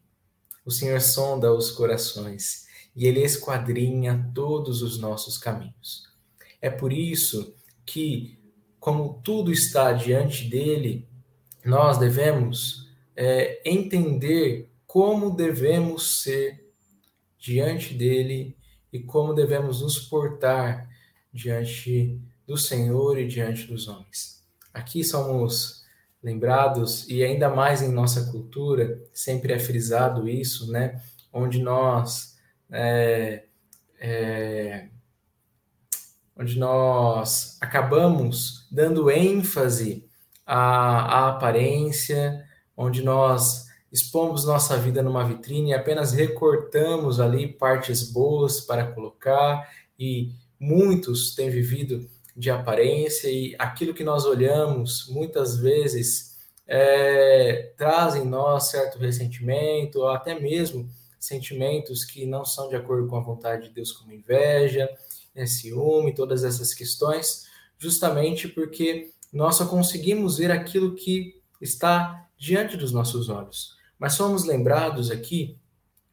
O 0.66 0.72
Senhor 0.72 1.02
sonda 1.02 1.54
os 1.54 1.72
corações 1.72 2.66
e 2.96 3.06
ele 3.06 3.22
esquadrinha 3.22 4.32
todos 4.34 4.82
os 4.82 4.98
nossos 4.98 5.38
caminhos. 5.38 6.08
É 6.62 6.70
por 6.70 6.94
isso 6.94 7.54
que, 7.86 8.40
como 8.80 9.20
tudo 9.24 9.52
está 9.52 9.92
diante 9.92 10.46
dele, 10.46 11.06
nós 11.66 11.98
devemos 11.98 12.88
é, 13.14 13.62
entender 13.70 14.69
como 14.90 15.30
devemos 15.30 16.24
ser 16.24 16.68
diante 17.38 17.94
dele 17.94 18.58
e 18.92 19.00
como 19.00 19.36
devemos 19.36 19.84
nos 19.84 20.00
portar 20.00 20.90
diante 21.32 22.20
do 22.48 22.58
Senhor 22.58 23.20
e 23.20 23.28
diante 23.28 23.68
dos 23.68 23.88
homens. 23.88 24.44
Aqui 24.74 25.04
somos 25.04 25.86
lembrados, 26.24 27.08
e 27.08 27.24
ainda 27.24 27.50
mais 27.50 27.84
em 27.84 27.92
nossa 27.92 28.32
cultura, 28.32 29.00
sempre 29.14 29.54
é 29.54 29.60
frisado 29.60 30.28
isso, 30.28 30.72
né? 30.72 31.00
Onde 31.32 31.62
nós. 31.62 32.36
É, 32.72 33.44
é, 34.00 34.90
onde 36.36 36.58
nós 36.58 37.60
acabamos 37.62 38.68
dando 38.72 39.12
ênfase 39.12 40.10
à, 40.44 40.58
à 40.58 41.30
aparência, 41.30 42.44
onde 42.76 43.04
nós 43.04 43.69
expomos 43.92 44.46
nossa 44.46 44.78
vida 44.78 45.02
numa 45.02 45.26
vitrine 45.28 45.72
e 45.72 45.74
apenas 45.74 46.12
recortamos 46.12 47.20
ali 47.20 47.48
partes 47.48 48.12
boas 48.12 48.62
para 48.62 48.92
colocar, 48.92 49.68
e 49.98 50.32
muitos 50.60 51.34
têm 51.36 51.50
vivido 51.50 52.10
de 52.36 52.50
aparência, 52.50 53.30
e 53.30 53.56
aquilo 53.58 53.94
que 53.94 54.04
nós 54.04 54.26
olhamos 54.26 55.08
muitas 55.10 55.58
vezes 55.58 56.38
é, 56.68 57.74
traz 57.76 58.16
em 58.16 58.24
nós 58.24 58.70
certo 58.70 59.00
ressentimento, 59.00 60.00
ou 60.00 60.10
até 60.10 60.40
mesmo 60.40 60.90
sentimentos 61.20 62.06
que 62.06 62.26
não 62.26 62.46
são 62.46 62.70
de 62.70 62.76
acordo 62.76 63.08
com 63.08 63.18
a 63.18 63.22
vontade 63.22 63.68
de 63.68 63.74
Deus, 63.74 63.92
como 63.92 64.14
inveja, 64.14 64.90
né, 65.36 65.46
ciúme, 65.46 66.14
todas 66.14 66.44
essas 66.44 66.74
questões, 66.74 67.46
justamente 67.78 68.48
porque 68.48 69.12
nós 69.34 69.56
só 69.56 69.66
conseguimos 69.66 70.38
ver 70.38 70.52
aquilo 70.52 70.96
que 70.96 71.42
está 71.60 72.28
diante 72.38 72.78
dos 72.78 72.92
nossos 72.92 73.28
olhos. 73.30 73.79
Mas 74.00 74.14
somos 74.14 74.46
lembrados 74.46 75.12
aqui 75.12 75.58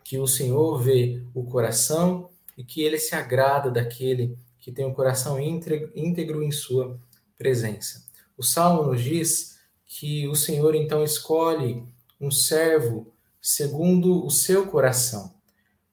que 0.03 0.18
o 0.18 0.27
Senhor 0.27 0.83
vê 0.83 1.22
o 1.33 1.44
coração 1.44 2.29
e 2.59 2.64
que 2.64 2.83
ele 2.83 2.99
se 2.99 3.14
agrada 3.14 3.70
daquele 3.70 4.37
que 4.59 4.72
tem 4.72 4.85
o 4.85 4.94
coração 4.94 5.38
íntegro 5.40 6.42
em 6.42 6.51
sua 6.51 6.99
presença. 7.38 8.05
O 8.37 8.42
Salmo 8.42 8.83
nos 8.83 9.03
diz 9.03 9.59
que 9.85 10.27
o 10.27 10.35
Senhor 10.35 10.75
então 10.75 11.03
escolhe 11.03 11.85
um 12.20 12.31
servo 12.31 13.12
segundo 13.40 14.25
o 14.25 14.31
seu 14.31 14.66
coração. 14.66 15.35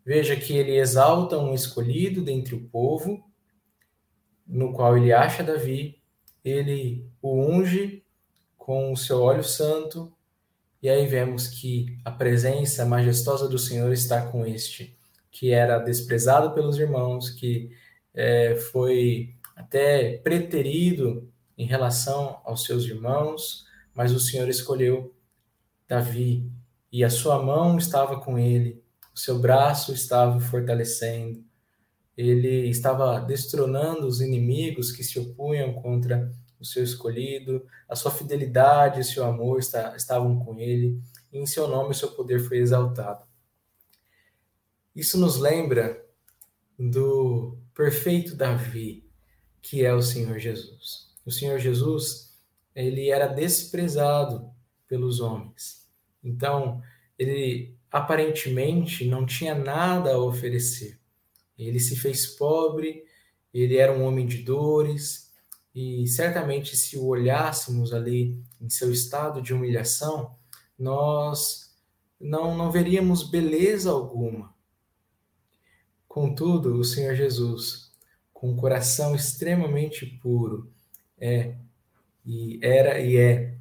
Veja 0.06 0.36
que 0.36 0.53
ele 0.53 0.77
exalta 0.77 1.38
um 1.38 1.53
escolhido 1.53 2.23
dentre 2.23 2.56
o 2.56 2.67
povo, 2.67 3.23
no 4.45 4.73
qual 4.73 4.95
ele 4.97 5.13
acha 5.13 5.43
Davi, 5.43 6.01
ele 6.43 7.08
o 7.21 7.41
unge 7.41 8.03
com 8.58 8.91
o 8.91 8.97
seu 8.97 9.21
óleo 9.21 9.43
santo 9.43 10.12
e 10.84 10.89
aí 10.89 11.08
vemos 11.08 11.48
que 11.48 11.98
a 12.04 12.12
presença 12.12 12.86
majestosa 12.86 13.48
do 13.48 13.58
Senhor 13.58 13.93
está 13.93 14.22
com 14.22 14.46
este, 14.46 14.93
que 15.32 15.50
era 15.50 15.80
desprezado 15.80 16.54
pelos 16.54 16.78
irmãos, 16.78 17.30
que 17.30 17.72
é, 18.13 18.58
foi 18.58 19.34
até 19.56 20.17
preterido 20.17 21.32
em 21.58 21.65
relação 21.65 22.41
aos 22.43 22.65
seus 22.65 22.84
irmãos, 22.84 23.65
mas 23.93 24.12
o 24.12 24.19
Senhor 24.19 24.50
escolheu 24.50 25.15
Davi 25.88 26.52
e 26.91 27.02
a 27.02 27.10
sua 27.10 27.41
mão 27.41 27.78
estava 27.78 28.19
com 28.19 28.38
ele, 28.38 28.84
o 29.15 29.17
seu 29.17 29.39
braço 29.39 29.93
estava 29.93 30.38
fortalecendo, 30.41 31.41
ele 32.17 32.67
estava 32.67 33.22
destronando 33.22 34.06
os 34.06 34.19
inimigos 34.19 34.91
que 34.91 35.02
se 35.02 35.17
opunham 35.17 35.72
contra 35.76 36.30
o 36.63 36.65
seu 36.65 36.82
escolhido, 36.82 37.67
a 37.89 37.95
sua 37.95 38.10
fidelidade 38.10 39.02
e 39.02 39.04
seu 39.04 39.26
amor 39.26 39.60
está, 39.60 39.95
estavam 39.97 40.39
com 40.39 40.58
ele, 40.58 40.97
e 41.32 41.38
em 41.38 41.45
seu 41.45 41.67
nome 41.67 41.91
o 41.91 41.93
seu 41.93 42.10
poder 42.12 42.39
foi 42.39 42.58
exaltado. 42.58 43.26
Isso 44.95 45.19
nos 45.19 45.38
lembra 45.38 46.02
do 46.80 47.58
perfeito 47.76 48.36
Davi, 48.36 49.06
que 49.62 49.84
é 49.84 49.93
o 49.93 50.02
Senhor 50.02 50.39
Jesus. 50.39 51.12
O 51.26 51.32
Senhor 51.32 51.60
Jesus, 51.60 52.34
ele 52.73 53.10
era 53.10 53.28
desprezado 53.28 54.49
pelos 54.88 55.19
homens. 55.19 55.86
Então, 56.23 56.82
ele 57.19 57.76
aparentemente 57.91 59.06
não 59.06 59.26
tinha 59.26 59.54
nada 59.54 60.13
a 60.13 60.17
oferecer. 60.17 60.97
Ele 61.58 61.80
se 61.80 61.97
fez 61.97 62.26
pobre, 62.26 63.04
ele 63.54 63.76
era 63.76 63.91
um 63.91 64.04
homem 64.04 64.26
de 64.26 64.38
dores, 64.43 65.23
e 65.74 66.08
certamente 66.08 66.78
se 66.78 66.98
o 66.98 67.08
olhássemos 67.08 67.94
ali 67.94 68.44
em 68.62 68.70
seu 68.70 68.92
estado 68.92 69.42
de 69.42 69.54
humilhação, 69.54 70.36
nós 70.78 71.76
não, 72.20 72.56
não 72.56 72.72
veríamos 72.72 73.24
beleza 73.30 73.90
alguma. 73.92 74.54
Contudo, 76.08 76.76
o 76.76 76.84
Senhor 76.84 77.16
Jesus, 77.16 77.92
com 78.32 78.52
um 78.52 78.56
coração 78.56 79.16
extremamente 79.16 80.06
puro, 80.06 80.72
é 81.18 81.56
e 82.26 82.60
era 82.62 83.00
e 83.00 83.18
é 83.18 83.58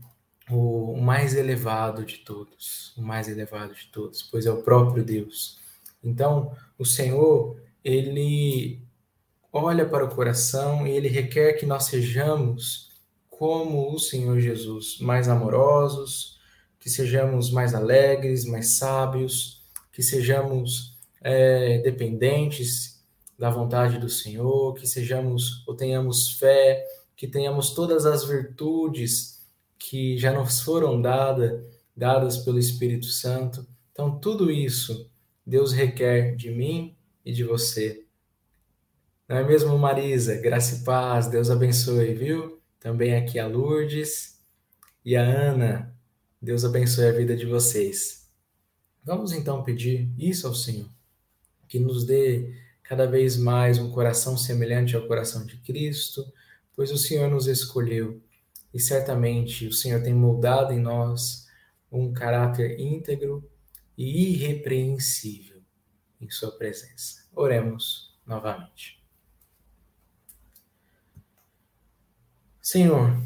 o 0.51 0.97
mais 1.01 1.35
elevado 1.35 2.05
de 2.05 2.19
todos, 2.19 2.95
o 2.97 3.03
mais 3.03 3.29
elevado 3.29 3.75
de 3.75 3.87
todos, 3.87 4.23
pois 4.23 4.47
é 4.47 4.53
o 4.53 4.63
próprio 4.63 5.05
Deus. 5.05 5.59
Então, 6.03 6.55
o 6.79 6.85
Senhor, 6.85 7.61
ele 7.83 8.83
olha 9.53 9.87
para 9.87 10.05
o 10.05 10.15
coração 10.15 10.87
e 10.87 10.91
ele 10.93 11.09
requer 11.09 11.53
que 11.55 11.67
nós 11.67 11.85
sejamos 11.85 12.91
como 13.29 13.93
o 13.93 13.99
Senhor 13.99 14.41
Jesus, 14.41 14.99
mais 15.01 15.29
amorosos, 15.29 16.39
que 16.81 16.89
sejamos 16.89 17.51
mais 17.51 17.75
alegres, 17.75 18.45
mais 18.45 18.69
sábios, 18.69 19.63
que 19.93 20.03
sejamos 20.03 20.99
é, 21.21 21.79
dependentes 21.79 23.05
da 23.39 23.51
vontade 23.51 23.99
do 23.99 24.09
Senhor, 24.09 24.75
que 24.75 24.87
sejamos 24.87 25.67
ou 25.67 25.75
tenhamos 25.75 26.33
fé, 26.39 26.87
que 27.17 27.27
tenhamos 27.27 27.71
todas 27.71 28.07
as 28.07 28.25
virtudes 28.25 29.45
que 29.79 30.17
já 30.17 30.33
nos 30.33 30.61
foram 30.61 31.01
dada, 31.01 31.65
dadas 31.97 32.39
pelo 32.39 32.59
Espírito 32.59 33.07
Santo. 33.07 33.67
Então, 33.93 34.19
tudo 34.19 34.51
isso 34.51 35.11
Deus 35.47 35.73
requer 35.73 36.37
de 36.37 36.51
mim 36.51 36.97
e 37.25 37.33
de 37.33 37.45
você. 37.45 38.02
Não 39.29 39.37
é 39.37 39.45
mesmo, 39.45 39.79
Marisa? 39.79 40.37
Graça 40.37 40.77
e 40.77 40.85
paz, 40.85 41.27
Deus 41.29 41.51
abençoe, 41.51 42.15
viu? 42.15 42.61
Também 42.79 43.15
aqui 43.15 43.39
a 43.39 43.47
Lourdes 43.47 44.41
e 45.05 45.17
a 45.17 45.23
Ana. 45.23 45.97
Deus 46.41 46.65
abençoe 46.65 47.07
a 47.07 47.13
vida 47.13 47.37
de 47.37 47.47
vocês. 47.47 48.29
Vamos 49.05 49.33
então 49.33 49.63
pedir 49.63 50.13
isso 50.19 50.47
ao 50.47 50.55
Senhor, 50.55 50.89
que 51.69 51.79
nos 51.79 52.05
dê 52.05 52.55
cada 52.83 53.07
vez 53.07 53.37
mais 53.37 53.79
um 53.79 53.91
coração 53.91 54.37
semelhante 54.37 54.97
ao 54.97 55.07
coração 55.07 55.47
de 55.47 55.57
Cristo, 55.59 56.25
pois 56.75 56.91
o 56.91 56.99
Senhor 56.99 57.31
nos 57.31 57.47
escolheu 57.47 58.23
e 58.73 58.81
certamente 58.81 59.67
o 59.67 59.73
Senhor 59.73 60.03
tem 60.03 60.15
moldado 60.15 60.73
em 60.73 60.81
nós 60.81 61.49
um 61.91 62.13
caráter 62.13 62.79
íntegro 62.81 63.49
e 63.97 64.33
irrepreensível 64.33 65.61
em 66.21 66.31
Sua 66.31 66.51
presença. 66.53 67.25
Oremos 67.35 68.19
novamente. 68.27 69.02
Senhor, 72.63 73.21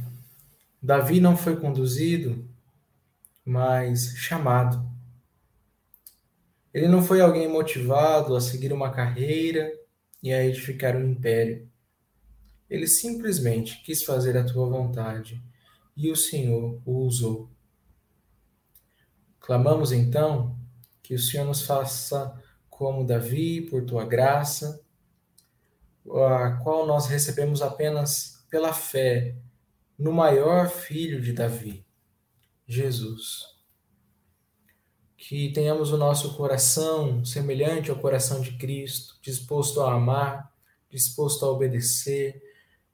Davi 0.82 1.20
não 1.20 1.36
foi 1.36 1.56
conduzido, 1.60 2.48
mas 3.44 4.16
chamado. 4.16 4.90
Ele 6.72 6.88
não 6.88 7.02
foi 7.02 7.20
alguém 7.20 7.46
motivado 7.46 8.34
a 8.34 8.40
seguir 8.40 8.72
uma 8.72 8.90
carreira 8.90 9.70
e 10.22 10.32
a 10.32 10.42
edificar 10.42 10.96
um 10.96 11.06
império. 11.06 11.70
Ele 12.68 12.86
simplesmente 12.86 13.82
quis 13.82 14.02
fazer 14.02 14.38
a 14.38 14.44
tua 14.44 14.70
vontade 14.70 15.42
e 15.94 16.10
o 16.10 16.16
Senhor 16.16 16.80
o 16.86 17.00
usou. 17.00 17.50
Clamamos 19.38 19.92
então 19.92 20.56
que 21.02 21.14
o 21.14 21.18
Senhor 21.18 21.44
nos 21.44 21.60
faça 21.60 22.42
como 22.70 23.04
Davi, 23.04 23.60
por 23.60 23.84
tua 23.84 24.06
graça, 24.06 24.80
a 26.10 26.52
qual 26.62 26.86
nós 26.86 27.06
recebemos 27.06 27.60
apenas 27.60 28.35
pela 28.50 28.72
fé 28.72 29.36
no 29.98 30.12
maior 30.12 30.68
filho 30.68 31.20
de 31.20 31.32
Davi, 31.32 31.84
Jesus. 32.66 33.54
Que 35.16 35.50
tenhamos 35.52 35.92
o 35.92 35.96
nosso 35.96 36.36
coração 36.36 37.24
semelhante 37.24 37.90
ao 37.90 37.98
coração 37.98 38.40
de 38.40 38.56
Cristo, 38.58 39.18
disposto 39.22 39.80
a 39.80 39.94
amar, 39.94 40.52
disposto 40.90 41.44
a 41.44 41.50
obedecer, 41.50 42.42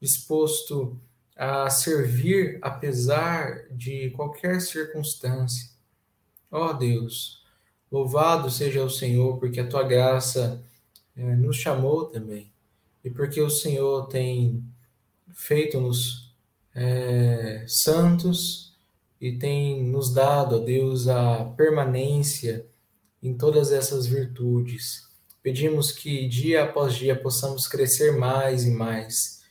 disposto 0.01 1.01
a 1.37 1.69
servir 1.69 2.59
apesar 2.63 3.67
de 3.71 4.11
qualquer 4.11 4.61
circunstância. 4.61 5.71
Ó 6.51 6.71
oh 6.71 6.73
Deus, 6.75 7.43
louvado 7.91 8.51
seja 8.51 8.85
o 8.85 8.91
Senhor, 8.91 9.39
porque 9.39 9.61
a 9.61 9.69
tua 9.69 9.83
graça 9.83 10.63
é, 11.17 11.35
nos 11.37 11.57
chamou 11.57 12.07
também, 12.07 12.53
e 13.05 13.11
porque 13.11 13.41
o 13.41 13.51
Senhor 13.51 14.07
tem 14.07 14.65
feito-nos 15.35 16.35
é, 16.75 17.65
santos 17.67 18.77
e 19.21 19.33
tem 19.39 19.85
nos 19.85 20.13
dado, 20.13 20.57
ó 20.57 20.59
Deus, 20.59 21.09
a 21.09 21.45
permanência 21.57 22.67
em 23.23 23.37
todas 23.37 23.71
essas 23.71 24.07
virtudes. 24.07 25.09
Pedimos 25.43 25.93
que 25.93 26.29
dia 26.29 26.65
após 26.65 26.95
dia 26.95 27.21
possamos 27.21 27.67
crescer 27.67 28.17
mais 28.17 28.65
e 28.65 28.71
mais 28.71 29.43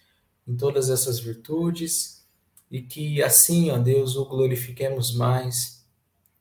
em 0.48 0.56
todas 0.56 0.90
essas 0.90 1.20
virtudes 1.20 2.26
e 2.70 2.82
que 2.82 3.22
assim, 3.22 3.70
ó 3.72 3.78
Deus, 3.78 4.16
o 4.16 4.26
glorifiquemos 4.26 5.14
mais 5.14 5.86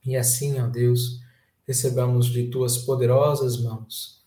e 0.05 0.17
assim, 0.17 0.61
ó 0.61 0.67
Deus, 0.67 1.21
recebamos 1.67 2.27
de 2.27 2.49
tuas 2.49 2.79
poderosas 2.79 3.59
mãos 3.59 4.21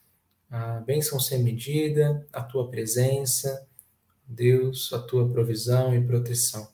a 0.54 0.82
bênção 0.82 1.20
sem 1.20 1.42
medida, 1.42 2.28
a 2.32 2.44
tua 2.44 2.70
presença, 2.70 3.68
Deus, 4.34 4.92
a 4.94 5.00
tua 5.00 5.28
provisão 5.30 5.96
e 5.96 6.04
proteção. 6.04 6.68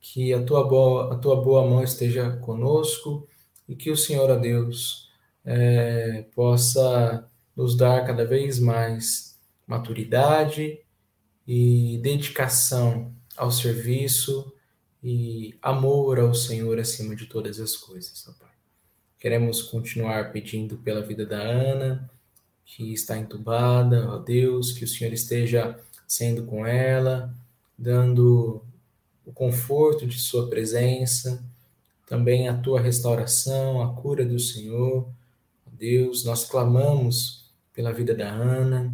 Que 0.00 0.32
a 0.32 0.42
tua 0.42 0.66
boa, 0.66 1.14
a 1.14 1.16
tua 1.16 1.36
boa 1.36 1.66
mão 1.66 1.82
esteja 1.82 2.30
conosco 2.38 3.26
e 3.68 3.74
que 3.74 3.90
o 3.90 3.96
Senhor, 3.96 4.30
ó 4.30 4.36
Deus, 4.36 5.10
é, 5.44 6.26
possa 6.34 7.28
nos 7.56 7.76
dar 7.76 8.06
cada 8.06 8.24
vez 8.24 8.58
mais 8.58 9.38
maturidade 9.66 10.80
e 11.46 11.98
dedicação 12.02 13.12
ao 13.36 13.50
serviço 13.50 14.52
e 15.02 15.56
amor 15.62 16.18
ao 16.18 16.34
Senhor 16.34 16.78
acima 16.78 17.14
de 17.14 17.26
todas 17.26 17.60
as 17.60 17.76
coisas, 17.76 18.26
ó 18.28 18.32
Pai. 18.32 18.48
Queremos 19.18 19.62
continuar 19.62 20.32
pedindo 20.32 20.76
pela 20.78 21.02
vida 21.02 21.26
da 21.26 21.38
Ana, 21.38 22.10
que 22.64 22.92
está 22.92 23.16
entubada, 23.16 24.08
ó 24.10 24.18
Deus, 24.18 24.72
que 24.72 24.84
o 24.84 24.88
Senhor 24.88 25.12
esteja 25.12 25.78
sendo 26.08 26.44
com 26.44 26.66
ela, 26.66 27.32
dando 27.76 28.64
o 29.26 29.32
conforto 29.32 30.06
de 30.06 30.18
Sua 30.18 30.48
presença, 30.48 31.44
também 32.06 32.48
a 32.48 32.56
Tua 32.56 32.80
restauração, 32.80 33.82
a 33.82 33.94
cura 33.94 34.24
do 34.24 34.38
Senhor. 34.38 35.06
Deus, 35.70 36.24
nós 36.24 36.44
clamamos 36.44 37.44
pela 37.72 37.92
vida 37.92 38.14
da 38.14 38.28
Ana, 38.28 38.92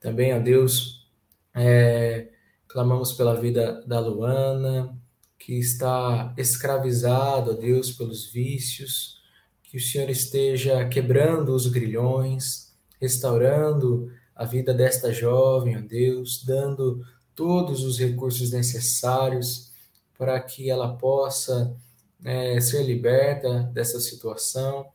também, 0.00 0.34
ó 0.34 0.40
Deus, 0.40 1.06
é, 1.54 2.28
clamamos 2.66 3.12
pela 3.12 3.38
vida 3.38 3.84
da 3.86 4.00
Luana, 4.00 4.98
que 5.38 5.58
está 5.58 6.34
escravizado, 6.36 7.52
ó 7.52 7.54
Deus, 7.54 7.92
pelos 7.92 8.26
vícios, 8.26 9.22
que 9.62 9.76
o 9.76 9.80
Senhor 9.80 10.10
esteja 10.10 10.88
quebrando 10.88 11.54
os 11.54 11.66
grilhões, 11.66 12.74
restaurando 13.00 14.10
a 14.34 14.44
vida 14.44 14.74
desta 14.74 15.12
jovem, 15.12 15.76
ó 15.76 15.80
Deus, 15.80 16.42
dando 16.44 17.04
todos 17.34 17.84
os 17.84 17.98
recursos 17.98 18.50
necessários 18.50 19.72
para 20.16 20.40
que 20.40 20.70
ela 20.70 20.96
possa 20.96 21.76
é, 22.24 22.60
ser 22.60 22.82
liberta 22.82 23.62
dessa 23.72 24.00
situação 24.00 24.86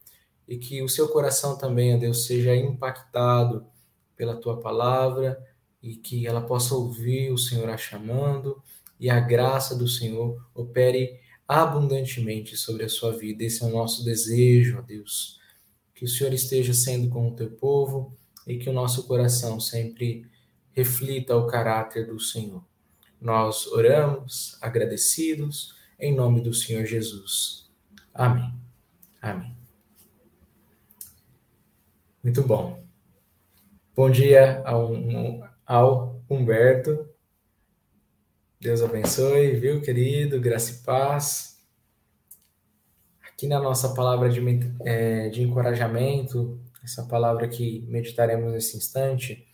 e 0.47 0.57
que 0.57 0.81
o 0.81 0.89
seu 0.89 1.07
coração 1.09 1.57
também, 1.57 1.95
ó 1.95 1.97
Deus, 1.97 2.25
seja 2.25 2.55
impactado 2.55 3.65
pela 4.15 4.35
tua 4.35 4.59
palavra 4.59 5.41
e 5.81 5.95
que 5.95 6.27
ela 6.27 6.41
possa 6.41 6.75
ouvir 6.75 7.31
o 7.31 7.37
Senhor 7.37 7.69
a 7.69 7.77
chamando 7.77 8.61
e 8.99 9.09
a 9.09 9.19
graça 9.19 9.75
do 9.75 9.87
Senhor 9.87 10.43
opere 10.53 11.19
abundantemente 11.47 12.57
sobre 12.57 12.83
a 12.83 12.89
sua 12.89 13.15
vida. 13.15 13.43
Esse 13.43 13.63
é 13.63 13.65
o 13.65 13.71
nosso 13.71 14.03
desejo, 14.03 14.79
ó 14.79 14.81
Deus. 14.81 15.39
Que 15.95 16.05
o 16.05 16.07
Senhor 16.07 16.33
esteja 16.33 16.73
sendo 16.73 17.09
com 17.09 17.29
o 17.29 17.35
teu 17.35 17.49
povo 17.51 18.13
e 18.49 18.57
que 18.57 18.67
o 18.67 18.73
nosso 18.73 19.07
coração 19.07 19.59
sempre 19.59 20.25
reflita 20.71 21.37
o 21.37 21.45
caráter 21.45 22.07
do 22.07 22.19
Senhor. 22.19 22.65
Nós 23.21 23.67
oramos 23.67 24.57
agradecidos 24.59 25.75
em 25.99 26.15
nome 26.15 26.41
do 26.41 26.51
Senhor 26.51 26.83
Jesus. 26.83 27.69
Amém. 28.11 28.51
Amém. 29.21 29.55
Muito 32.23 32.41
bom. 32.41 32.83
Bom 33.95 34.09
dia 34.09 34.63
ao, 34.65 34.93
ao 35.65 36.21
Humberto. 36.27 37.07
Deus 38.59 38.81
abençoe, 38.81 39.57
viu, 39.57 39.79
querido? 39.79 40.41
Graça 40.41 40.71
e 40.71 40.83
paz. 40.83 41.59
Aqui 43.21 43.47
na 43.47 43.59
nossa 43.59 43.93
palavra 43.93 44.27
de, 44.27 44.41
é, 44.83 45.29
de 45.29 45.43
encorajamento, 45.43 46.59
essa 46.83 47.03
palavra 47.03 47.47
que 47.47 47.81
meditaremos 47.87 48.51
nesse 48.51 48.77
instante, 48.77 49.47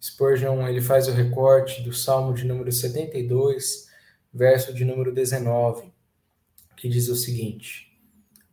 Spurgeon 0.00 0.66
ele 0.68 0.80
faz 0.80 1.08
o 1.08 1.12
recorte 1.12 1.82
do 1.82 1.92
Salmo 1.92 2.34
de 2.34 2.44
número 2.44 2.70
72, 2.70 3.88
verso 4.32 4.72
de 4.74 4.84
número 4.84 5.12
19, 5.12 5.92
que 6.76 6.88
diz 6.88 7.08
o 7.08 7.16
seguinte: 7.16 7.98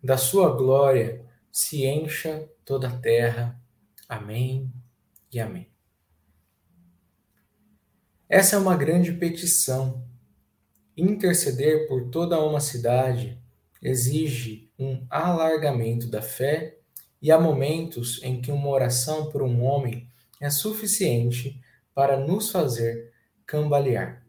Da 0.01 0.17
sua 0.17 0.55
glória 0.55 1.25
se 1.51 1.85
encha 1.85 2.49
toda 2.65 2.87
a 2.87 2.97
terra. 2.97 3.59
Amém 4.07 4.71
e 5.31 5.39
amém. 5.39 5.67
Essa 8.29 8.55
é 8.55 8.59
uma 8.59 8.75
grande 8.75 9.11
petição. 9.11 10.03
Interceder 10.95 11.87
por 11.87 12.09
toda 12.09 12.39
uma 12.39 12.59
cidade 12.59 13.39
exige 13.81 14.71
um 14.79 15.05
alargamento 15.09 16.07
da 16.07 16.21
fé, 16.21 16.79
e 17.23 17.31
há 17.31 17.39
momentos 17.39 18.21
em 18.21 18.41
que 18.41 18.51
uma 18.51 18.67
oração 18.67 19.31
por 19.31 19.41
um 19.41 19.63
homem 19.63 20.09
é 20.41 20.49
suficiente 20.49 21.61
para 21.95 22.17
nos 22.17 22.51
fazer 22.51 23.13
cambalear. 23.47 24.27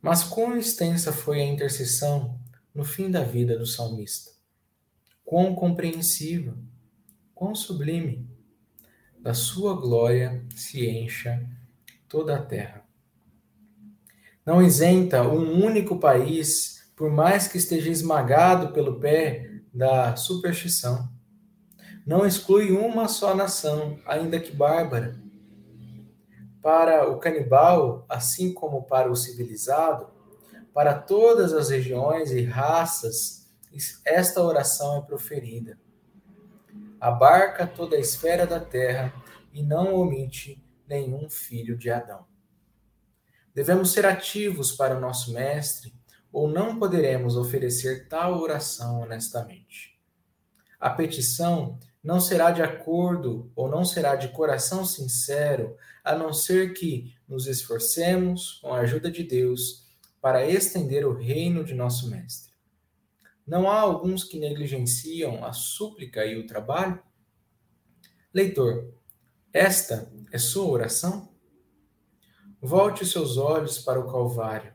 Mas 0.00 0.24
quão 0.24 0.56
extensa 0.56 1.12
foi 1.12 1.42
a 1.42 1.46
intercessão 1.46 2.40
no 2.74 2.84
fim 2.84 3.10
da 3.10 3.22
vida 3.22 3.58
do 3.58 3.66
salmista? 3.66 4.30
Quão 5.22 5.54
compreensiva, 5.54 6.56
quão 7.34 7.54
sublime! 7.54 8.26
Da 9.20 9.34
sua 9.34 9.74
glória 9.74 10.42
se 10.54 10.88
encha 10.88 11.46
toda 12.08 12.34
a 12.34 12.42
terra. 12.42 12.82
Não 14.46 14.62
isenta 14.62 15.28
um 15.28 15.62
único 15.62 15.98
país, 15.98 16.90
por 16.96 17.10
mais 17.10 17.46
que 17.46 17.58
esteja 17.58 17.90
esmagado 17.90 18.72
pelo 18.72 18.98
pé 18.98 19.60
da 19.74 20.16
superstição 20.16 21.17
não 22.08 22.26
exclui 22.26 22.72
uma 22.72 23.06
só 23.06 23.34
nação, 23.34 24.00
ainda 24.06 24.40
que 24.40 24.50
bárbara. 24.50 25.20
Para 26.62 27.06
o 27.06 27.18
canibal, 27.18 28.06
assim 28.08 28.54
como 28.54 28.82
para 28.84 29.12
o 29.12 29.14
civilizado, 29.14 30.08
para 30.72 30.94
todas 30.94 31.52
as 31.52 31.68
regiões 31.68 32.30
e 32.30 32.42
raças, 32.42 33.46
esta 34.06 34.40
oração 34.40 34.96
é 34.96 35.00
proferida. 35.02 35.78
Abarca 36.98 37.66
toda 37.66 37.94
a 37.94 38.00
esfera 38.00 38.46
da 38.46 38.58
terra 38.58 39.12
e 39.52 39.62
não 39.62 39.94
omite 39.94 40.64
nenhum 40.88 41.28
filho 41.28 41.76
de 41.76 41.90
Adão. 41.90 42.24
Devemos 43.54 43.92
ser 43.92 44.06
ativos 44.06 44.72
para 44.72 44.96
o 44.96 45.00
nosso 45.00 45.34
Mestre, 45.34 45.92
ou 46.32 46.48
não 46.48 46.78
poderemos 46.78 47.36
oferecer 47.36 48.08
tal 48.08 48.40
oração 48.40 49.02
honestamente. 49.02 50.00
A 50.80 50.88
petição 50.88 51.78
não 52.08 52.22
será 52.22 52.50
de 52.50 52.62
acordo 52.62 53.52
ou 53.54 53.68
não 53.68 53.84
será 53.84 54.16
de 54.16 54.28
coração 54.28 54.82
sincero, 54.82 55.76
a 56.02 56.16
não 56.16 56.32
ser 56.32 56.72
que 56.72 57.14
nos 57.28 57.46
esforcemos, 57.46 58.54
com 58.62 58.72
a 58.72 58.78
ajuda 58.78 59.10
de 59.10 59.22
Deus, 59.22 59.86
para 60.18 60.48
estender 60.48 61.06
o 61.06 61.12
reino 61.12 61.62
de 61.62 61.74
nosso 61.74 62.08
Mestre. 62.08 62.54
Não 63.46 63.70
há 63.70 63.78
alguns 63.78 64.24
que 64.24 64.38
negligenciam 64.38 65.44
a 65.44 65.52
súplica 65.52 66.24
e 66.24 66.38
o 66.38 66.46
trabalho? 66.46 66.98
Leitor, 68.32 68.90
esta 69.52 70.10
é 70.32 70.38
sua 70.38 70.64
oração? 70.64 71.28
Volte 72.58 73.02
os 73.02 73.12
seus 73.12 73.36
olhos 73.36 73.78
para 73.80 74.00
o 74.00 74.10
Calvário. 74.10 74.74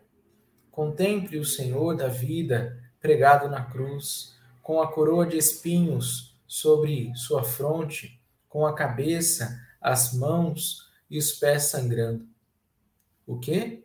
Contemple 0.69 1.39
o 1.39 1.45
Senhor 1.45 1.97
da 1.97 2.09
vida 2.09 2.79
pregado 3.01 3.49
na 3.49 3.65
cruz, 3.65 4.35
com 4.61 4.79
a 4.79 4.93
coroa 4.93 5.25
de 5.25 5.35
espinhos 5.35 6.32
sobre 6.47 7.13
sua 7.15 7.43
fronte, 7.43 8.21
com 8.47 8.65
a 8.65 8.75
cabeça, 8.75 9.59
as 9.81 10.13
mãos 10.13 10.89
e 11.09 11.17
os 11.17 11.31
pés 11.33 11.63
sangrando. 11.63 12.27
O 13.25 13.39
quê? 13.39 13.83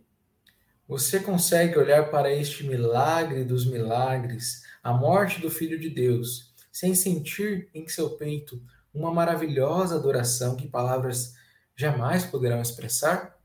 Você 0.86 1.20
consegue 1.20 1.78
olhar 1.78 2.10
para 2.10 2.32
este 2.32 2.64
milagre 2.64 3.44
dos 3.44 3.66
milagres, 3.66 4.62
a 4.82 4.92
morte 4.92 5.40
do 5.40 5.50
Filho 5.50 5.78
de 5.78 5.90
Deus, 5.90 6.54
sem 6.72 6.94
sentir 6.94 7.68
em 7.74 7.86
seu 7.88 8.10
peito 8.10 8.62
uma 8.94 9.12
maravilhosa 9.12 9.96
adoração 9.96 10.56
que 10.56 10.66
palavras 10.68 11.34
jamais 11.76 12.24
poderão 12.24 12.60
expressar? 12.60 13.38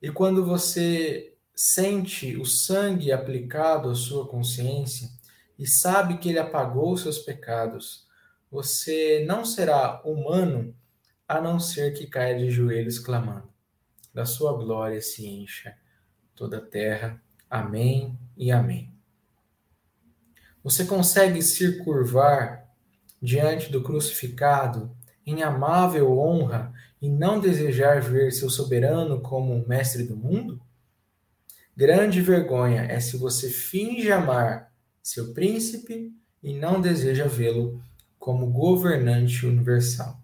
E 0.00 0.10
quando 0.10 0.44
você 0.44 1.34
sente 1.54 2.36
o 2.36 2.44
sangue 2.44 3.10
aplicado 3.10 3.90
à 3.90 3.94
sua 3.94 4.26
consciência, 4.26 5.08
e 5.58 5.66
sabe 5.66 6.18
que 6.18 6.28
ele 6.28 6.38
apagou 6.38 6.96
seus 6.96 7.18
pecados, 7.18 8.06
você 8.50 9.24
não 9.26 9.44
será 9.44 10.00
humano 10.04 10.74
a 11.26 11.40
não 11.40 11.58
ser 11.58 11.92
que 11.92 12.06
caia 12.06 12.38
de 12.38 12.50
joelhos 12.50 12.98
clamando. 12.98 13.48
Da 14.14 14.24
sua 14.24 14.52
glória 14.52 15.00
se 15.00 15.26
encha 15.26 15.76
toda 16.34 16.58
a 16.58 16.64
terra. 16.64 17.20
Amém 17.50 18.18
e 18.36 18.50
amém. 18.50 18.92
Você 20.62 20.84
consegue 20.84 21.42
se 21.42 21.84
curvar 21.84 22.68
diante 23.20 23.70
do 23.70 23.82
crucificado 23.82 24.94
em 25.24 25.42
amável 25.42 26.18
honra 26.18 26.72
e 27.00 27.08
não 27.08 27.40
desejar 27.40 28.00
ver 28.00 28.32
seu 28.32 28.48
soberano 28.48 29.20
como 29.20 29.66
mestre 29.66 30.04
do 30.04 30.16
mundo? 30.16 30.60
Grande 31.76 32.20
vergonha 32.20 32.82
é 32.82 33.00
se 33.00 33.16
você 33.16 33.50
finge 33.50 34.10
amar 34.10 34.72
seu 35.06 35.32
príncipe 35.32 36.12
e 36.42 36.52
não 36.52 36.80
deseja 36.80 37.28
vê-lo 37.28 37.80
como 38.18 38.50
governante 38.50 39.46
universal. 39.46 40.20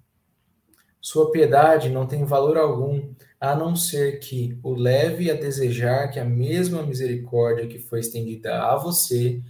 Sua 1.01 1.31
piedade 1.31 1.89
não 1.89 2.05
tem 2.05 2.25
valor 2.25 2.59
algum, 2.59 3.15
a 3.39 3.55
não 3.55 3.77
ser 3.77 4.19
que 4.19 4.59
o 4.61 4.75
leve 4.75 5.31
a 5.31 5.35
desejar 5.35 6.11
que 6.11 6.19
a 6.19 6.25
mesma 6.25 6.83
misericórdia 6.83 7.69
que 7.69 7.79
foi 7.79 8.01
estendida 8.01 8.61
a 8.61 8.75
você 8.75 9.41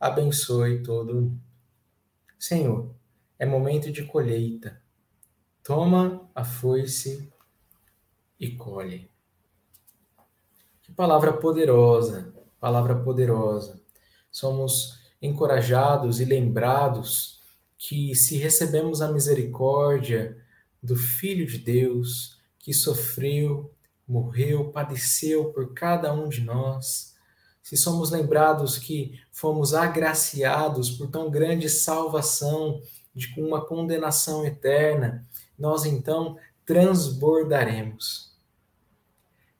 abençoe 0.00 0.82
todo. 0.82 1.38
Senhor, 2.38 2.90
é 3.38 3.44
momento 3.44 3.92
de 3.92 4.04
colheita. 4.04 4.80
Toma 5.62 6.26
a 6.34 6.44
foice 6.44 7.30
e 8.40 8.52
colhe. 8.52 9.10
Que 10.80 10.92
palavra 10.92 11.34
poderosa, 11.34 12.32
palavra 12.58 12.96
poderosa 12.96 13.77
somos 14.38 14.98
encorajados 15.20 16.20
e 16.20 16.24
lembrados 16.24 17.40
que, 17.76 18.14
se 18.14 18.36
recebemos 18.36 19.02
a 19.02 19.10
misericórdia 19.10 20.36
do 20.82 20.96
Filho 20.96 21.46
de 21.46 21.58
Deus, 21.58 22.38
que 22.58 22.72
sofreu, 22.72 23.72
morreu, 24.06 24.70
padeceu 24.70 25.52
por 25.52 25.74
cada 25.74 26.12
um 26.12 26.28
de 26.28 26.40
nós, 26.40 27.14
se 27.62 27.76
somos 27.76 28.10
lembrados 28.10 28.78
que 28.78 29.20
fomos 29.30 29.74
agraciados 29.74 30.90
por 30.90 31.08
tão 31.08 31.30
grande 31.30 31.68
salvação, 31.68 32.80
de 33.14 33.34
uma 33.36 33.64
condenação 33.66 34.46
eterna, 34.46 35.26
nós 35.58 35.84
então 35.84 36.38
transbordaremos. 36.64 38.32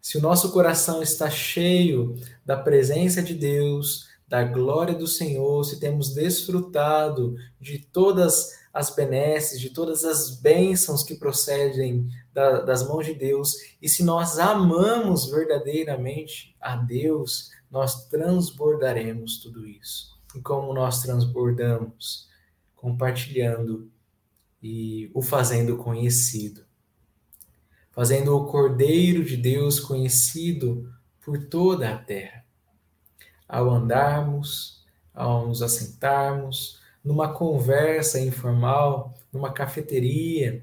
Se 0.01 0.17
o 0.17 0.23
nosso 0.23 0.53
coração 0.53 1.03
está 1.03 1.29
cheio 1.29 2.17
da 2.47 2.57
presença 2.57 3.21
de 3.21 3.35
Deus, 3.35 4.08
da 4.29 4.45
glória 4.45 4.95
do 4.95 5.07
Senhor, 5.07 5.65
se 5.65 5.81
temos 5.81 6.13
desfrutado 6.13 7.35
de 7.59 7.79
todas 7.79 8.59
as 8.73 8.95
benesses, 8.95 9.59
de 9.59 9.71
todas 9.71 10.05
as 10.05 10.39
bênçãos 10.39 11.03
que 11.03 11.15
procedem 11.15 12.07
da, 12.33 12.61
das 12.61 12.87
mãos 12.87 13.07
de 13.07 13.15
Deus, 13.15 13.55
e 13.81 13.89
se 13.89 14.05
nós 14.05 14.39
amamos 14.39 15.31
verdadeiramente 15.31 16.55
a 16.61 16.77
Deus, 16.77 17.51
nós 17.71 18.07
transbordaremos 18.09 19.39
tudo 19.39 19.67
isso. 19.67 20.19
E 20.35 20.41
como 20.41 20.75
nós 20.75 21.01
transbordamos? 21.01 22.29
Compartilhando 22.77 23.91
e 24.63 25.11
o 25.15 25.23
fazendo 25.23 25.79
conhecido. 25.79 26.65
Fazendo 27.91 28.37
o 28.37 28.47
Cordeiro 28.47 29.25
de 29.25 29.37
Deus 29.37 29.81
conhecido 29.81 30.93
por 31.25 31.47
toda 31.47 31.93
a 31.93 31.99
terra 31.99 32.45
ao 33.49 33.71
andarmos, 33.71 34.85
ao 35.15 35.47
nos 35.47 35.63
assentarmos, 35.63 36.81
numa 37.03 37.33
conversa 37.33 38.21
informal, 38.21 39.15
numa 39.33 39.53
cafeteria, 39.53 40.63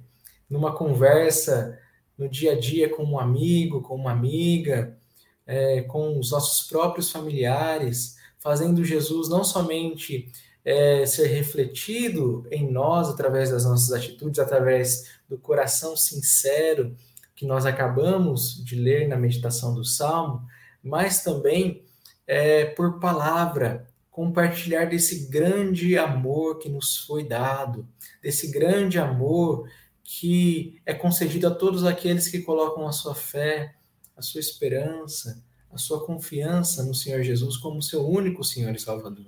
numa 0.49 0.73
conversa 0.73 1.79
no 2.17 2.29
dia 2.29 2.53
a 2.53 2.59
dia 2.59 2.89
com 2.89 3.03
um 3.03 3.19
amigo, 3.19 3.81
com 3.81 3.95
uma 3.95 4.11
amiga, 4.11 4.97
é, 5.45 5.81
com 5.81 6.17
os 6.17 6.31
nossos 6.31 6.67
próprios 6.67 7.11
familiares, 7.11 8.15
fazendo 8.39 8.85
Jesus 8.85 9.27
não 9.27 9.43
somente 9.43 10.31
é, 10.63 11.05
ser 11.05 11.27
refletido 11.27 12.47
em 12.49 12.71
nós 12.71 13.09
através 13.09 13.51
das 13.51 13.65
nossas 13.65 13.91
atitudes, 13.91 14.39
através 14.39 15.19
do 15.29 15.37
coração 15.37 15.95
sincero 15.95 16.95
que 17.35 17.45
nós 17.45 17.65
acabamos 17.65 18.63
de 18.63 18.75
ler 18.75 19.07
na 19.07 19.17
meditação 19.17 19.75
do 19.75 19.83
Salmo, 19.83 20.41
mas 20.81 21.23
também 21.23 21.84
é, 22.27 22.65
por 22.65 22.99
palavra, 22.99 23.87
compartilhar 24.09 24.85
desse 24.85 25.27
grande 25.27 25.97
amor 25.97 26.57
que 26.57 26.69
nos 26.69 26.97
foi 26.97 27.27
dado, 27.27 27.87
desse 28.21 28.51
grande 28.51 28.97
amor 28.97 29.69
que 30.03 30.79
é 30.85 30.93
concedido 30.93 31.47
a 31.47 31.51
todos 31.51 31.83
aqueles 31.83 32.27
que 32.27 32.41
colocam 32.41 32.87
a 32.87 32.91
sua 32.91 33.15
fé, 33.15 33.75
a 34.15 34.21
sua 34.21 34.39
esperança, 34.39 35.43
a 35.71 35.77
sua 35.77 36.05
confiança 36.05 36.83
no 36.83 36.93
Senhor 36.93 37.21
Jesus 37.23 37.57
como 37.57 37.81
seu 37.81 38.07
único 38.07 38.43
Senhor 38.43 38.73
e 38.73 38.79
Salvador. 38.79 39.27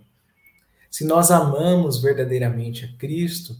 Se 0.89 1.03
nós 1.03 1.31
amamos 1.31 2.01
verdadeiramente 2.01 2.85
a 2.85 2.97
Cristo, 2.97 3.57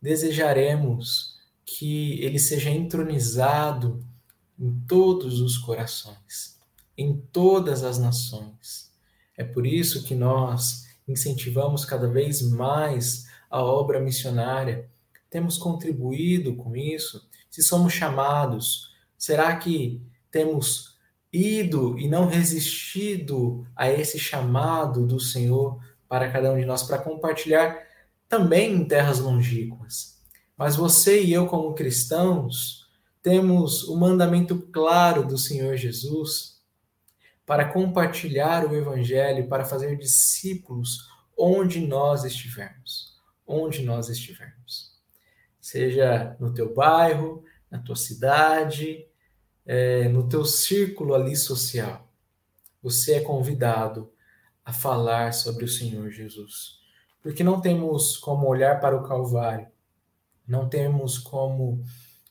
desejaremos 0.00 1.34
que 1.64 2.22
ele 2.22 2.38
seja 2.38 2.70
entronizado 2.70 4.04
em 4.58 4.72
todos 4.86 5.40
os 5.40 5.58
corações, 5.58 6.53
em 6.96 7.16
todas 7.32 7.82
as 7.82 7.98
nações. 7.98 8.92
É 9.36 9.44
por 9.44 9.66
isso 9.66 10.04
que 10.04 10.14
nós 10.14 10.86
incentivamos 11.06 11.84
cada 11.84 12.08
vez 12.08 12.42
mais 12.42 13.26
a 13.50 13.62
obra 13.62 14.00
missionária. 14.00 14.88
Temos 15.28 15.58
contribuído 15.58 16.54
com 16.56 16.76
isso? 16.76 17.28
Se 17.50 17.62
somos 17.62 17.92
chamados, 17.92 18.92
será 19.16 19.56
que 19.56 20.00
temos 20.30 20.94
ido 21.32 21.98
e 21.98 22.08
não 22.08 22.26
resistido 22.26 23.66
a 23.74 23.90
esse 23.90 24.18
chamado 24.18 25.04
do 25.04 25.18
Senhor 25.18 25.80
para 26.08 26.30
cada 26.30 26.52
um 26.52 26.58
de 26.58 26.64
nós, 26.64 26.84
para 26.84 26.98
compartilhar 26.98 27.76
também 28.28 28.72
em 28.72 28.84
terras 28.84 29.18
longínquas. 29.18 30.20
Mas 30.56 30.76
você 30.76 31.22
e 31.22 31.32
eu, 31.32 31.46
como 31.46 31.74
cristãos, 31.74 32.86
temos 33.20 33.82
o 33.84 33.96
mandamento 33.96 34.58
claro 34.72 35.26
do 35.26 35.36
Senhor 35.36 35.76
Jesus 35.76 36.53
para 37.46 37.68
compartilhar 37.70 38.64
o 38.64 38.74
Evangelho, 38.74 39.48
para 39.48 39.64
fazer 39.64 39.96
discípulos 39.96 41.08
onde 41.36 41.80
nós 41.80 42.24
estivermos. 42.24 43.14
Onde 43.46 43.82
nós 43.82 44.08
estivermos. 44.08 44.94
Seja 45.60 46.36
no 46.40 46.52
teu 46.54 46.74
bairro, 46.74 47.44
na 47.70 47.78
tua 47.78 47.96
cidade, 47.96 49.06
é, 49.66 50.08
no 50.08 50.28
teu 50.28 50.44
círculo 50.44 51.14
ali 51.14 51.36
social, 51.36 52.08
você 52.82 53.14
é 53.14 53.20
convidado 53.20 54.10
a 54.64 54.72
falar 54.72 55.32
sobre 55.32 55.64
o 55.64 55.68
Senhor 55.68 56.10
Jesus. 56.10 56.80
Porque 57.22 57.42
não 57.42 57.60
temos 57.60 58.16
como 58.16 58.46
olhar 58.46 58.80
para 58.80 58.96
o 58.96 59.02
Calvário, 59.02 59.66
não 60.46 60.68
temos 60.68 61.18
como 61.18 61.82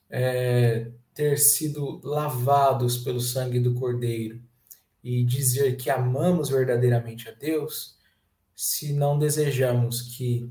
é, 0.09 0.91
ter 1.13 1.37
sido 1.37 1.99
lavados 2.03 2.97
pelo 2.97 3.19
sangue 3.19 3.59
do 3.59 3.73
Cordeiro 3.73 4.42
e 5.03 5.23
dizer 5.23 5.75
que 5.75 5.89
amamos 5.89 6.49
verdadeiramente 6.49 7.29
a 7.29 7.31
Deus 7.31 7.97
se 8.55 8.93
não 8.93 9.19
desejamos 9.19 10.01
que 10.01 10.49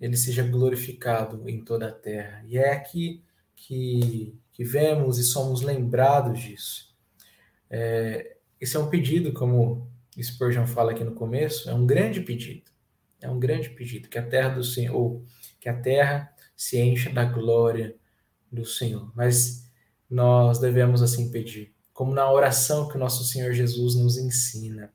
ele 0.00 0.16
seja 0.16 0.42
glorificado 0.42 1.48
em 1.48 1.64
toda 1.64 1.88
a 1.88 1.92
terra. 1.92 2.44
E 2.46 2.58
é 2.58 2.72
aqui 2.72 3.22
que 3.56 4.38
que 4.54 4.64
vemos 4.64 5.18
e 5.18 5.24
somos 5.24 5.60
lembrados 5.60 6.40
disso. 6.40 6.94
É, 7.68 8.36
esse 8.60 8.76
é 8.76 8.80
um 8.80 8.88
pedido, 8.88 9.32
como 9.32 9.90
Spurgeon 10.18 10.64
fala 10.64 10.92
aqui 10.92 11.02
no 11.02 11.12
começo, 11.12 11.68
é 11.68 11.74
um 11.74 11.84
grande 11.84 12.20
pedido. 12.20 12.70
É 13.20 13.28
um 13.28 13.38
grande 13.38 13.68
pedido 13.70 14.08
que 14.08 14.16
a 14.16 14.24
terra 14.24 14.50
do 14.50 14.62
Senhor, 14.62 15.20
que 15.58 15.68
a 15.68 15.74
terra 15.74 16.32
se 16.56 16.80
encha 16.80 17.10
da 17.10 17.24
glória 17.24 17.96
do 18.50 18.64
Senhor. 18.64 19.10
Mas 19.16 19.68
nós 20.08 20.60
devemos 20.60 21.02
assim 21.02 21.32
pedir, 21.32 21.73
como 21.94 22.12
na 22.12 22.30
oração 22.30 22.88
que 22.88 22.98
nosso 22.98 23.24
Senhor 23.24 23.54
Jesus 23.54 23.94
nos 23.94 24.18
ensina: 24.18 24.92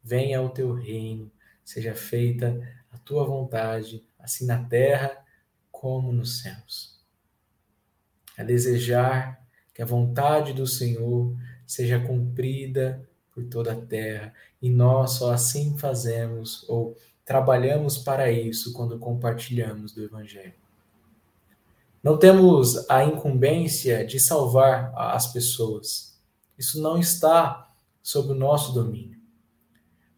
venha 0.00 0.40
o 0.40 0.50
teu 0.50 0.72
reino, 0.72 1.32
seja 1.64 1.96
feita 1.96 2.60
a 2.92 2.98
tua 2.98 3.24
vontade, 3.24 4.06
assim 4.16 4.46
na 4.46 4.62
terra 4.62 5.24
como 5.72 6.12
nos 6.12 6.42
céus 6.42 6.96
a 8.36 8.42
desejar 8.42 9.40
que 9.72 9.82
a 9.82 9.86
vontade 9.86 10.52
do 10.52 10.66
Senhor 10.66 11.34
seja 11.66 11.98
cumprida 11.98 13.08
por 13.32 13.44
toda 13.44 13.72
a 13.72 13.76
terra. 13.76 14.32
E 14.60 14.68
nós 14.68 15.12
só 15.12 15.32
assim 15.32 15.76
fazemos 15.78 16.68
ou 16.68 16.96
trabalhamos 17.24 17.98
para 17.98 18.30
isso 18.30 18.72
quando 18.72 18.98
compartilhamos 18.98 19.92
do 19.92 20.04
Evangelho. 20.04 20.54
Não 22.02 22.16
temos 22.18 22.88
a 22.88 23.04
incumbência 23.04 24.06
de 24.06 24.20
salvar 24.20 24.92
as 24.94 25.32
pessoas. 25.32 26.15
Isso 26.58 26.80
não 26.80 26.98
está 26.98 27.70
sob 28.02 28.32
o 28.32 28.34
nosso 28.34 28.72
domínio. 28.72 29.18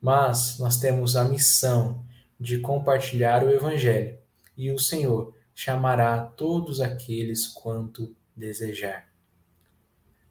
Mas 0.01 0.59
nós 0.59 0.79
temos 0.79 1.17
a 1.17 1.25
missão 1.25 2.05
de 2.39 2.59
compartilhar 2.59 3.45
o 3.45 3.51
Evangelho. 3.51 4.17
E 4.57 4.71
o 4.71 4.79
Senhor 4.79 5.35
chamará 5.55 6.21
todos 6.25 6.81
aqueles 6.81 7.47
quanto 7.47 8.15
desejar. 8.37 9.09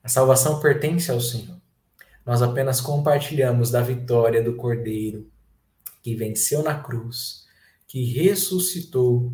A 0.01 0.07
salvação 0.07 0.61
pertence 0.61 1.11
ao 1.11 1.19
Senhor. 1.19 1.59
Nós 2.25 2.41
apenas 2.41 2.79
compartilhamos 2.79 3.71
da 3.71 3.81
vitória 3.81 4.41
do 4.41 4.55
Cordeiro, 4.55 5.29
que 6.01 6.15
venceu 6.15 6.63
na 6.63 6.79
cruz, 6.79 7.45
que 7.87 8.05
ressuscitou, 8.05 9.33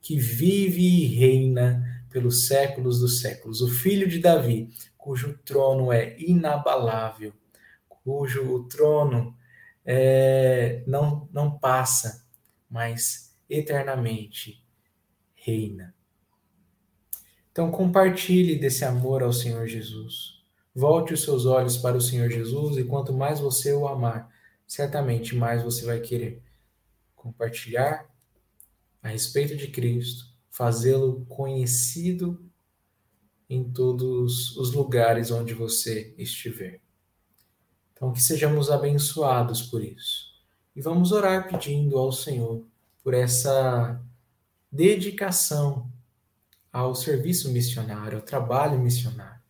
que 0.00 0.18
vive 0.18 0.82
e 0.82 1.06
reina 1.06 1.97
pelos 2.10 2.46
séculos 2.46 3.00
dos 3.00 3.20
séculos. 3.20 3.60
O 3.60 3.68
filho 3.68 4.08
de 4.08 4.18
Davi, 4.18 4.70
cujo 4.96 5.38
trono 5.44 5.92
é 5.92 6.16
inabalável, 6.18 7.32
cujo 7.88 8.64
trono 8.64 9.36
é, 9.84 10.82
não, 10.86 11.28
não 11.32 11.58
passa, 11.58 12.26
mas 12.68 13.34
eternamente 13.48 14.62
reina. 15.34 15.94
Então, 17.50 17.70
compartilhe 17.70 18.56
desse 18.56 18.84
amor 18.84 19.22
ao 19.22 19.32
Senhor 19.32 19.66
Jesus. 19.66 20.38
Volte 20.74 21.14
os 21.14 21.22
seus 21.22 21.44
olhos 21.44 21.76
para 21.76 21.96
o 21.96 22.00
Senhor 22.00 22.30
Jesus 22.30 22.76
e 22.76 22.84
quanto 22.84 23.12
mais 23.12 23.40
você 23.40 23.72
o 23.72 23.88
amar, 23.88 24.30
certamente 24.66 25.34
mais 25.34 25.62
você 25.62 25.84
vai 25.84 25.98
querer 25.98 26.40
compartilhar 27.16 28.08
a 29.02 29.08
respeito 29.08 29.56
de 29.56 29.68
Cristo, 29.68 30.27
fazê-lo 30.58 31.24
conhecido 31.26 32.44
em 33.48 33.62
todos 33.62 34.56
os 34.56 34.72
lugares 34.72 35.30
onde 35.30 35.54
você 35.54 36.12
estiver. 36.18 36.80
Então, 37.92 38.12
que 38.12 38.20
sejamos 38.20 38.68
abençoados 38.68 39.62
por 39.62 39.84
isso. 39.84 40.26
E 40.74 40.82
vamos 40.82 41.12
orar 41.12 41.48
pedindo 41.48 41.96
ao 41.96 42.10
Senhor 42.10 42.66
por 43.04 43.14
essa 43.14 44.02
dedicação 44.70 45.88
ao 46.72 46.92
serviço 46.92 47.52
missionário, 47.52 48.18
ao 48.18 48.24
trabalho 48.24 48.80
missionário. 48.80 49.40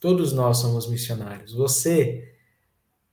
Todos 0.00 0.32
nós 0.32 0.58
somos 0.58 0.88
missionários. 0.88 1.52
Você 1.54 2.36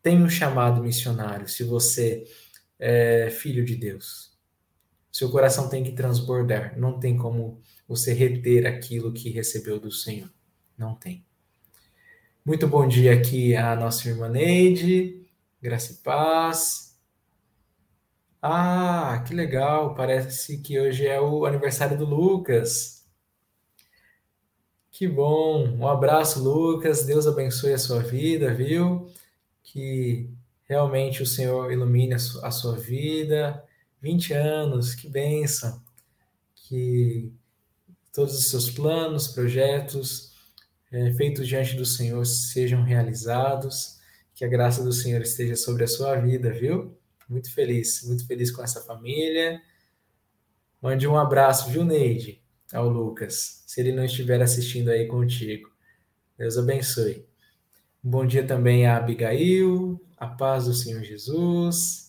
tem 0.03 0.21
um 0.21 0.30
chamado 0.30 0.84
missionário 0.84 1.47
se 1.47 1.63
você 1.63 2.32
é 2.78 3.32
filho 3.32 3.65
de 3.65 3.76
Deus. 3.76 4.38
Seu 5.12 5.32
coração 5.32 5.70
tem 5.70 5.84
que 5.84 5.91
transbordar. 5.91 6.78
Não 6.78 6.99
tem 6.99 7.18
como 7.18 7.62
você 7.88 8.14
reter 8.14 8.68
aquilo 8.68 9.12
que 9.12 9.30
recebeu 9.30 9.80
do 9.80 9.91
Senhor. 9.91 10.30
Não 10.78 10.95
tem. 10.95 11.26
Muito 12.45 12.68
bom 12.68 12.88
dia 12.88 13.14
aqui 13.14 13.55
a 13.55 13.76
nossa 13.76 14.07
irmã 14.07 14.30
Neide. 14.30 15.28
Graça 15.62 15.93
e 15.93 15.95
paz. 15.97 16.89
Ah, 18.41 19.24
que 19.28 19.34
legal! 19.34 19.93
Parece 19.95 20.60
que 20.60 20.80
hoje 20.80 21.05
é 21.05 21.20
o 21.20 21.45
aniversário 21.45 21.97
do 21.97 22.05
Lucas. 22.05 23.05
Que 24.91 25.07
bom! 25.07 25.68
Um 25.78 25.88
abraço, 25.88 26.41
Lucas. 26.41 27.05
Deus 27.05 27.28
abençoe 27.28 27.74
a 27.74 27.78
sua 27.78 27.99
vida, 27.99 28.53
viu? 28.53 29.12
Que 29.62 30.30
realmente 30.64 31.22
o 31.22 31.26
Senhor 31.26 31.72
ilumine 31.72 32.14
a 32.14 32.51
sua 32.51 32.78
vida. 32.78 33.62
20 34.01 34.33
anos, 34.33 34.95
que 34.95 35.09
bênção! 35.09 35.81
Que 36.55 37.31
todos 38.13 38.37
os 38.37 38.49
seus 38.49 38.69
planos, 38.69 39.27
projetos 39.27 40.33
é, 40.91 41.11
feitos 41.13 41.47
diante 41.47 41.75
do 41.75 41.85
Senhor 41.85 42.25
sejam 42.25 42.83
realizados. 42.83 43.99
Que 44.33 44.45
a 44.45 44.47
graça 44.47 44.83
do 44.83 44.93
Senhor 44.93 45.21
esteja 45.21 45.55
sobre 45.55 45.83
a 45.83 45.87
sua 45.87 46.15
vida, 46.15 46.51
viu? 46.51 46.97
Muito 47.27 47.53
feliz, 47.53 48.03
muito 48.03 48.25
feliz 48.25 48.51
com 48.51 48.63
essa 48.63 48.81
família. 48.81 49.61
Mande 50.81 51.07
um 51.07 51.17
abraço, 51.17 51.69
viu, 51.69 51.83
Neide, 51.83 52.41
ao 52.71 52.87
Lucas, 52.87 53.63
se 53.67 53.81
ele 53.81 53.91
não 53.91 54.05
estiver 54.05 54.41
assistindo 54.41 54.89
aí 54.89 55.07
contigo. 55.07 55.69
Deus 56.37 56.57
abençoe. 56.57 57.27
Bom 58.01 58.25
dia 58.25 58.47
também 58.47 58.87
a 58.87 58.95
Abigail, 58.95 60.01
a 60.15 60.25
paz 60.25 60.65
do 60.65 60.73
Senhor 60.73 61.03
Jesus, 61.03 62.09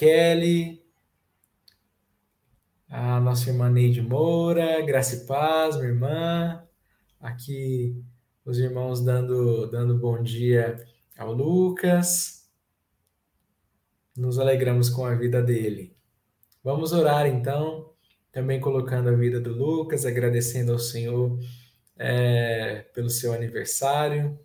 Kelly, 0.00 0.82
a 2.88 3.20
nossa 3.20 3.50
irmã 3.50 3.68
Neide 3.68 4.00
Moura, 4.00 4.80
Graça 4.80 5.14
e 5.16 5.26
Paz, 5.26 5.76
minha 5.76 5.88
irmã. 5.88 6.66
Aqui 7.20 8.02
os 8.42 8.58
irmãos 8.58 9.04
dando, 9.04 9.66
dando 9.66 9.98
bom 9.98 10.22
dia 10.22 10.82
ao 11.18 11.34
Lucas. 11.34 12.50
Nos 14.16 14.38
alegramos 14.38 14.88
com 14.88 15.04
a 15.04 15.14
vida 15.14 15.42
dele. 15.42 15.94
Vamos 16.64 16.94
orar 16.94 17.26
então, 17.26 17.92
também 18.32 18.58
colocando 18.58 19.10
a 19.10 19.14
vida 19.14 19.38
do 19.38 19.52
Lucas, 19.52 20.06
agradecendo 20.06 20.72
ao 20.72 20.78
Senhor 20.78 21.38
é, 21.98 22.86
pelo 22.94 23.10
seu 23.10 23.34
aniversário. 23.34 24.40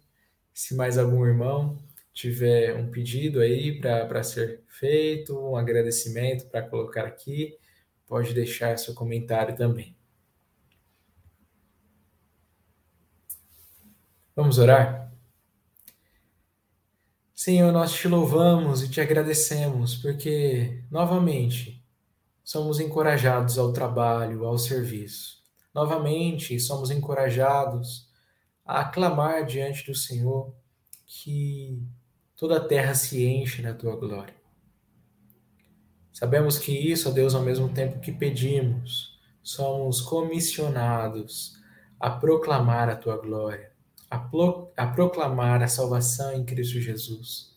Se 0.54 0.76
mais 0.76 0.98
algum 0.98 1.26
irmão 1.26 1.78
tiver 2.16 2.74
um 2.76 2.90
pedido 2.90 3.42
aí 3.42 3.78
para 3.78 4.24
ser 4.24 4.64
feito, 4.68 5.38
um 5.38 5.58
agradecimento 5.58 6.48
para 6.48 6.68
colocar 6.68 7.06
aqui, 7.06 7.60
pode 8.08 8.34
deixar 8.34 8.80
seu 8.80 8.96
comentário 8.96 9.54
também. 9.56 9.96
Vamos 14.34 14.58
orar? 14.58 15.14
Senhor, 17.34 17.72
nós 17.74 17.94
te 17.94 18.08
louvamos 18.08 18.82
e 18.82 18.90
te 18.90 19.02
agradecemos 19.02 19.96
porque, 19.96 20.84
novamente, 20.90 21.84
somos 22.44 22.80
encorajados 22.80 23.58
ao 23.58 23.74
trabalho, 23.74 24.46
ao 24.46 24.58
serviço. 24.58 25.44
Novamente, 25.74 26.60
somos 26.62 26.90
encorajados 26.92 28.10
a 28.66 28.86
clamar 28.86 29.46
diante 29.46 29.86
do 29.86 29.96
Senhor 29.96 30.56
que 31.06 31.84
toda 32.36 32.58
a 32.58 32.68
terra 32.68 32.94
se 32.94 33.26
enche 33.26 33.62
na 33.62 33.74
tua 33.74 33.96
glória. 33.96 34.36
Sabemos 36.12 36.58
que 36.58 36.72
isso, 36.72 37.10
ó 37.10 37.12
Deus, 37.12 37.36
ao 37.36 37.42
mesmo 37.42 37.70
tempo 37.70 38.00
que 38.00 38.12
pedimos, 38.12 39.20
somos 39.44 40.02
comissionados 40.02 41.58
a 42.00 42.10
proclamar 42.10 42.90
a 42.90 42.96
tua 42.96 43.18
glória, 43.18 43.72
a, 44.10 44.18
pro, 44.18 44.72
a 44.76 44.88
proclamar 44.88 45.62
a 45.62 45.68
salvação 45.68 46.34
em 46.34 46.46
Cristo 46.46 46.80
Jesus, 46.80 47.56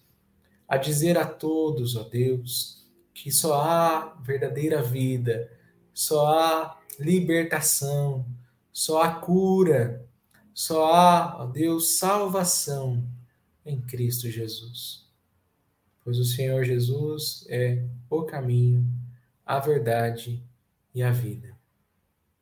a 0.66 0.76
dizer 0.76 1.16
a 1.16 1.26
todos, 1.26 1.97
ó 1.97 2.03
Deus, 2.05 2.85
que 3.14 3.31
só 3.31 3.61
há 3.61 4.16
verdadeira 4.22 4.83
vida, 4.83 5.51
só 5.95 6.26
há 6.26 6.79
libertação, 6.99 8.26
só 8.72 9.03
há 9.03 9.12
cura, 9.14 10.05
só 10.53 10.93
há, 10.93 11.43
ó 11.43 11.47
Deus, 11.47 11.99
salvação 11.99 13.05
em 13.69 13.81
Cristo 13.81 14.31
Jesus 14.31 15.09
pois 16.09 16.19
o 16.19 16.25
Senhor 16.25 16.64
Jesus 16.64 17.45
é 17.51 17.85
o 18.09 18.23
caminho, 18.23 18.83
a 19.45 19.59
verdade 19.59 20.43
e 20.95 21.03
a 21.03 21.11
vida. 21.11 21.55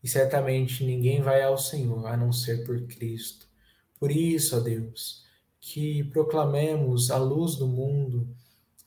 E 0.01 0.07
certamente 0.07 0.85
ninguém 0.85 1.21
vai 1.21 1.43
ao 1.43 1.59
Senhor 1.59 2.07
a 2.07 2.17
não 2.17 2.33
ser 2.33 2.65
por 2.65 2.81
Cristo. 2.83 3.49
Por 3.99 4.13
isso, 4.13 4.57
ó 4.57 4.61
Deus, 4.61 5.25
que 5.61 6.05
proclamemos 6.05 7.11
a 7.11 7.17
luz 7.17 7.57
do 7.57 7.67
mundo 7.67 8.29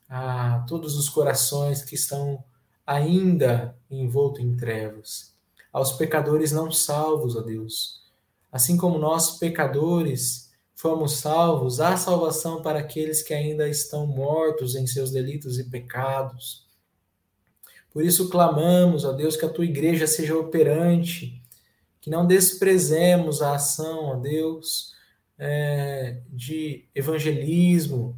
a 0.07 0.63
todos 0.65 0.95
os 0.95 1.09
corações 1.09 1.83
que 1.83 1.95
estão 1.95 2.41
ainda 2.87 3.77
envoltos 3.91 4.41
em 4.41 4.55
trevas, 4.55 5.35
aos 5.73 5.91
pecadores 5.91 6.53
não 6.53 6.71
salvos, 6.71 7.35
ó 7.35 7.41
Deus. 7.41 8.01
Assim 8.49 8.77
como 8.77 8.97
nós, 8.97 9.37
pecadores, 9.39 10.48
fomos 10.79 11.17
salvos, 11.17 11.81
há 11.81 11.97
salvação 11.97 12.61
para 12.61 12.79
aqueles 12.79 13.21
que 13.21 13.33
ainda 13.33 13.67
estão 13.67 14.07
mortos 14.07 14.75
em 14.75 14.87
seus 14.87 15.11
delitos 15.11 15.59
e 15.59 15.65
pecados. 15.65 16.65
Por 17.91 18.01
isso 18.01 18.29
clamamos, 18.29 19.03
ó 19.03 19.11
Deus, 19.11 19.35
que 19.35 19.43
a 19.43 19.49
tua 19.49 19.65
igreja 19.65 20.07
seja 20.07 20.37
operante, 20.37 21.43
que 21.99 22.09
não 22.09 22.25
desprezemos 22.25 23.41
a 23.41 23.55
ação, 23.55 24.05
ó 24.05 24.15
Deus, 24.15 24.93
é, 25.37 26.21
de 26.29 26.87
evangelismo, 26.95 28.17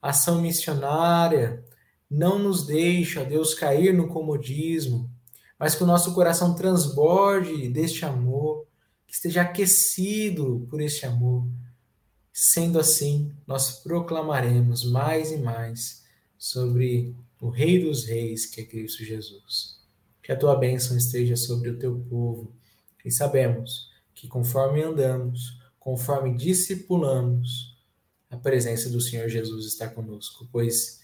ação 0.00 0.42
missionária, 0.42 1.62
não 2.10 2.36
nos 2.36 2.66
deixe, 2.66 3.20
ó 3.20 3.22
Deus, 3.22 3.54
cair 3.54 3.94
no 3.94 4.08
comodismo, 4.08 5.08
mas 5.56 5.76
que 5.76 5.84
o 5.84 5.86
nosso 5.86 6.12
coração 6.14 6.56
transborde 6.56 7.68
deste 7.68 8.04
amor, 8.04 8.66
que 9.06 9.14
esteja 9.14 9.42
aquecido 9.42 10.66
por 10.68 10.80
este 10.80 11.06
amor 11.06 11.46
Sendo 12.32 12.78
assim, 12.78 13.30
nós 13.46 13.82
proclamaremos 13.82 14.84
mais 14.84 15.30
e 15.30 15.36
mais 15.36 16.02
sobre 16.38 17.14
o 17.40 17.50
Rei 17.50 17.84
dos 17.84 18.04
Reis, 18.04 18.46
que 18.46 18.62
é 18.62 18.64
Cristo 18.64 19.04
Jesus. 19.04 19.80
Que 20.22 20.32
a 20.32 20.36
tua 20.36 20.56
bênção 20.56 20.96
esteja 20.96 21.36
sobre 21.36 21.68
o 21.68 21.78
teu 21.78 21.98
povo. 22.08 22.54
E 23.04 23.10
sabemos 23.10 23.90
que 24.14 24.28
conforme 24.28 24.82
andamos, 24.82 25.60
conforme 25.78 26.36
discipulamos, 26.36 27.76
a 28.30 28.36
presença 28.36 28.88
do 28.88 29.00
Senhor 29.00 29.28
Jesus 29.28 29.66
está 29.66 29.88
conosco, 29.88 30.48
pois 30.50 31.02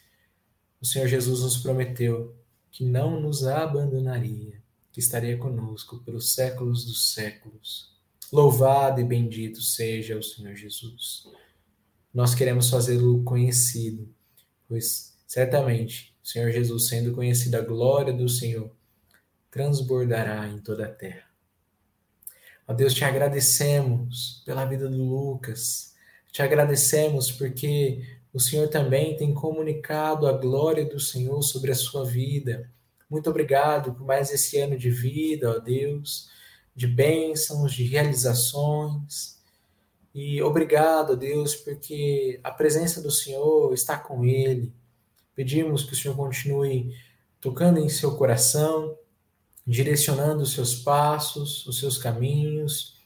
o 0.81 0.87
Senhor 0.87 1.09
Jesus 1.09 1.41
nos 1.41 1.59
prometeu 1.59 2.35
que 2.71 2.85
não 2.85 3.21
nos 3.21 3.45
abandonaria, 3.45 4.63
que 4.91 5.01
estaria 5.01 5.37
conosco 5.37 5.99
pelos 6.05 6.33
séculos 6.33 6.85
dos 6.85 7.13
séculos. 7.13 7.98
Louvado 8.31 9.01
e 9.01 9.05
bendito 9.05 9.63
seja 9.63 10.19
o 10.19 10.23
Senhor 10.23 10.55
Jesus. 10.55 11.27
Nós 12.13 12.35
queremos 12.35 12.69
fazê-lo 12.69 13.23
conhecido, 13.25 14.07
pois 14.69 15.17
certamente 15.27 16.15
o 16.23 16.29
Senhor 16.29 16.51
Jesus, 16.51 16.89
sendo 16.89 17.15
conhecido, 17.15 17.57
a 17.57 17.63
glória 17.63 18.13
do 18.13 18.29
Senhor 18.29 18.71
transbordará 19.51 20.47
em 20.47 20.59
toda 20.59 20.85
a 20.85 20.91
terra. 20.91 21.25
Ó 22.67 22.75
Deus, 22.75 22.93
te 22.93 23.03
agradecemos 23.03 24.43
pela 24.45 24.67
vida 24.67 24.91
do 24.91 24.99
Lucas, 24.99 25.95
te 26.31 26.43
agradecemos 26.43 27.33
porque 27.33 28.03
o 28.31 28.39
Senhor 28.39 28.69
também 28.69 29.17
tem 29.17 29.33
comunicado 29.33 30.27
a 30.27 30.33
glória 30.33 30.85
do 30.85 31.01
Senhor 31.01 31.41
sobre 31.41 31.71
a 31.71 31.75
sua 31.75 32.05
vida. 32.05 32.71
Muito 33.09 33.31
obrigado 33.31 33.95
por 33.95 34.05
mais 34.05 34.31
esse 34.31 34.59
ano 34.59 34.77
de 34.77 34.91
vida, 34.91 35.51
ó 35.51 35.59
Deus 35.59 36.29
de 36.79 36.87
bênçãos, 36.87 37.75
de 37.75 37.83
realizações. 37.83 39.37
E 40.15 40.41
obrigado, 40.41 41.17
Deus, 41.17 41.57
porque 41.57 42.39
a 42.45 42.53
presença 42.53 43.03
do 43.03 43.11
Senhor 43.11 43.75
está 43.75 43.99
com 43.99 44.25
ele. 44.25 44.73
Pedimos 45.35 45.83
que 45.83 45.93
o 45.93 45.97
Senhor 45.97 46.17
continue 46.17 46.95
tocando 47.41 47.81
em 47.81 47.89
seu 47.89 48.17
coração, 48.17 48.97
direcionando 49.67 50.45
os 50.45 50.53
seus 50.53 50.77
passos, 50.77 51.67
os 51.67 51.81
seus 51.81 51.99
caminhos, 51.99 52.97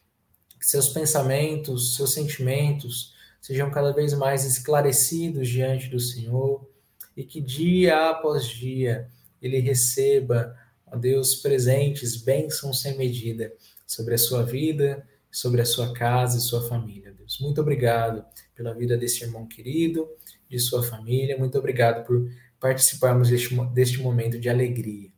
que 0.61 0.67
seus 0.67 0.89
pensamentos, 0.89 1.97
seus 1.97 2.13
sentimentos 2.13 3.15
sejam 3.41 3.71
cada 3.71 3.91
vez 3.91 4.13
mais 4.13 4.45
esclarecidos 4.45 5.49
diante 5.49 5.89
do 5.89 5.99
Senhor 5.99 6.69
e 7.17 7.25
que 7.25 7.41
dia 7.41 8.11
após 8.11 8.47
dia 8.47 9.11
ele 9.41 9.61
receba 9.61 10.55
ó 10.93 10.97
Deus, 10.97 11.37
presentes, 11.37 12.17
bênçãos 12.17 12.83
sem 12.83 12.97
medida 12.97 13.53
sobre 13.87 14.15
a 14.15 14.19
sua 14.19 14.43
vida, 14.43 15.07
sobre 15.31 15.63
a 15.63 15.65
sua 15.65 15.93
casa 15.95 16.37
e 16.37 16.41
sua 16.41 16.69
família, 16.69 17.13
Deus. 17.13 17.39
Muito 17.41 17.61
obrigado 17.61 18.23
pela 18.55 18.75
vida 18.75 18.97
desse 18.97 19.25
irmão 19.25 19.47
querido, 19.47 20.07
de 20.49 20.59
sua 20.59 20.83
família. 20.83 21.39
Muito 21.39 21.59
obrigado 21.59 22.05
por 22.05 22.31
participarmos 22.61 23.31
deste, 23.31 23.55
deste 23.73 24.01
momento 24.01 24.39
de 24.39 24.51
alegria. 24.51 25.11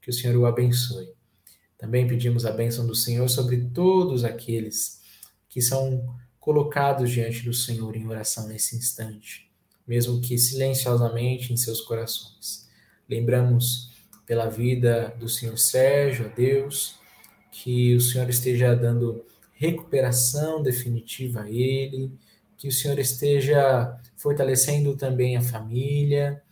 Que 0.00 0.08
o 0.08 0.12
Senhor 0.12 0.34
o 0.36 0.46
abençoe. 0.46 1.12
Também 1.76 2.08
pedimos 2.08 2.46
a 2.46 2.50
bênção 2.50 2.86
do 2.86 2.94
Senhor 2.94 3.28
sobre 3.28 3.68
todos 3.72 4.24
aqueles 4.24 5.02
que 5.48 5.60
são 5.60 6.16
colocados 6.40 7.10
diante 7.10 7.44
do 7.44 7.52
Senhor 7.52 7.94
em 7.94 8.06
oração 8.08 8.48
nesse 8.48 8.74
instante, 8.74 9.50
mesmo 9.86 10.20
que 10.20 10.38
silenciosamente 10.38 11.52
em 11.52 11.56
seus 11.56 11.82
corações. 11.82 12.66
Lembramos 13.08 13.87
pela 14.28 14.46
vida 14.46 15.16
do 15.18 15.26
senhor 15.26 15.56
Sérgio, 15.58 16.26
a 16.26 16.28
Deus, 16.28 16.96
que 17.50 17.96
o 17.96 18.00
Senhor 18.00 18.28
esteja 18.28 18.76
dando 18.76 19.24
recuperação 19.54 20.62
definitiva 20.62 21.44
a 21.44 21.50
ele, 21.50 22.12
que 22.58 22.68
o 22.68 22.72
Senhor 22.72 22.98
esteja 22.98 23.98
fortalecendo 24.18 24.94
também 24.94 25.38
a 25.38 25.40
família, 25.40 26.42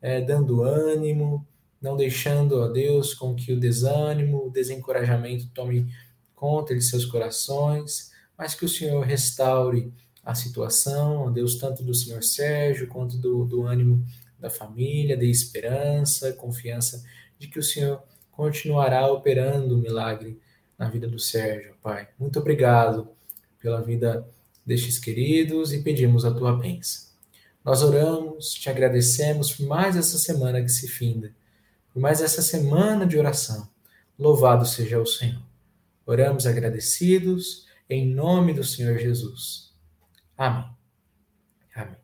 é, 0.00 0.20
dando 0.20 0.62
ânimo, 0.62 1.44
não 1.82 1.96
deixando, 1.96 2.60
ó 2.60 2.68
Deus, 2.68 3.12
com 3.14 3.34
que 3.34 3.52
o 3.52 3.58
desânimo, 3.58 4.46
o 4.46 4.50
desencorajamento 4.50 5.48
tome 5.52 5.92
conta 6.36 6.72
de 6.72 6.82
seus 6.82 7.04
corações, 7.04 8.12
mas 8.38 8.54
que 8.54 8.64
o 8.64 8.68
Senhor 8.68 9.04
restaure 9.04 9.92
a 10.22 10.36
situação, 10.36 11.24
ó 11.24 11.30
Deus, 11.30 11.56
tanto 11.56 11.82
do 11.82 11.94
Senhor 11.94 12.22
Sérgio 12.22 12.86
quanto 12.86 13.18
do, 13.18 13.44
do 13.44 13.66
ânimo 13.66 14.06
da 14.38 14.50
família, 14.50 15.16
de 15.16 15.28
esperança, 15.28 16.32
confiança 16.32 17.02
de 17.38 17.48
que 17.48 17.58
o 17.58 17.62
Senhor 17.62 18.02
continuará 18.30 19.06
operando 19.06 19.74
o 19.74 19.78
milagre 19.78 20.40
na 20.78 20.88
vida 20.88 21.06
do 21.06 21.18
Sérgio, 21.18 21.74
Pai. 21.82 22.08
Muito 22.18 22.38
obrigado 22.38 23.08
pela 23.60 23.80
vida 23.80 24.26
destes 24.64 24.98
queridos 24.98 25.72
e 25.72 25.82
pedimos 25.82 26.24
a 26.24 26.34
tua 26.34 26.56
bênção. 26.56 27.12
Nós 27.64 27.82
oramos, 27.82 28.52
te 28.52 28.68
agradecemos 28.68 29.52
por 29.52 29.66
mais 29.66 29.96
essa 29.96 30.18
semana 30.18 30.62
que 30.62 30.68
se 30.68 30.86
finda, 30.86 31.34
por 31.92 32.00
mais 32.00 32.20
essa 32.20 32.42
semana 32.42 33.06
de 33.06 33.18
oração. 33.18 33.68
Louvado 34.18 34.66
seja 34.66 35.00
o 35.00 35.06
Senhor. 35.06 35.42
Oramos 36.06 36.46
agradecidos 36.46 37.66
em 37.88 38.06
nome 38.06 38.52
do 38.52 38.62
Senhor 38.62 38.98
Jesus. 38.98 39.72
Amém. 40.36 40.66
Amém. 41.74 41.96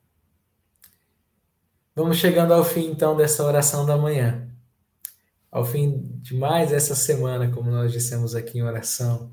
Vamos 1.94 2.16
chegando 2.16 2.54
ao 2.54 2.64
fim 2.64 2.86
então 2.86 3.16
dessa 3.16 3.44
oração 3.44 3.84
da 3.84 3.96
manhã. 3.96 4.49
Ao 5.50 5.64
fim 5.64 6.08
de 6.22 6.34
mais 6.34 6.72
essa 6.72 6.94
semana, 6.94 7.50
como 7.50 7.70
nós 7.70 7.92
dissemos 7.92 8.34
aqui 8.34 8.58
em 8.58 8.62
oração, 8.62 9.30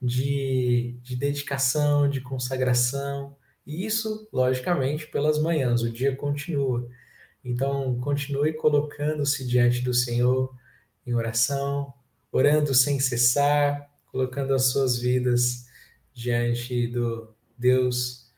de, 0.00 0.98
de 1.02 1.14
dedicação, 1.14 2.08
de 2.08 2.20
consagração, 2.20 3.36
e 3.64 3.86
isso, 3.86 4.28
logicamente, 4.32 5.06
pelas 5.06 5.38
manhãs, 5.38 5.82
o 5.82 5.90
dia 5.90 6.16
continua. 6.16 6.88
Então, 7.44 7.98
continue 8.00 8.52
colocando-se 8.52 9.46
diante 9.46 9.82
do 9.82 9.94
Senhor 9.94 10.52
em 11.06 11.14
oração, 11.14 11.92
orando 12.30 12.74
sem 12.74 12.98
cessar, 12.98 13.88
colocando 14.10 14.54
as 14.54 14.66
suas 14.66 14.98
vidas 14.98 15.66
diante 16.12 16.88
do 16.88 17.32
Deus 17.56 18.30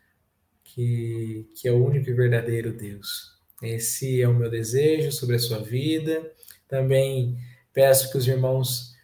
que, 0.62 1.48
que 1.54 1.68
é 1.68 1.72
o 1.72 1.84
único 1.84 2.10
e 2.10 2.12
verdadeiro 2.12 2.72
Deus. 2.72 3.34
Esse 3.62 4.20
é 4.20 4.28
o 4.28 4.34
meu 4.34 4.50
desejo 4.50 5.12
sobre 5.12 5.36
a 5.36 5.38
sua 5.38 5.60
vida. 5.60 6.30
Também 6.68 7.36
peço 7.72 8.10
que 8.10 8.18
os 8.18 8.26
irmãos 8.26 8.94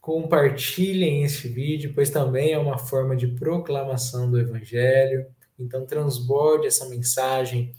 compartilhem 0.00 1.22
este 1.22 1.48
vídeo, 1.48 1.92
pois 1.94 2.10
também 2.10 2.52
é 2.52 2.58
uma 2.58 2.76
forma 2.76 3.16
de 3.16 3.26
proclamação 3.28 4.30
do 4.30 4.38
Evangelho. 4.38 5.26
Então, 5.58 5.86
transborde 5.86 6.66
essa 6.66 6.88
mensagem 6.88 7.72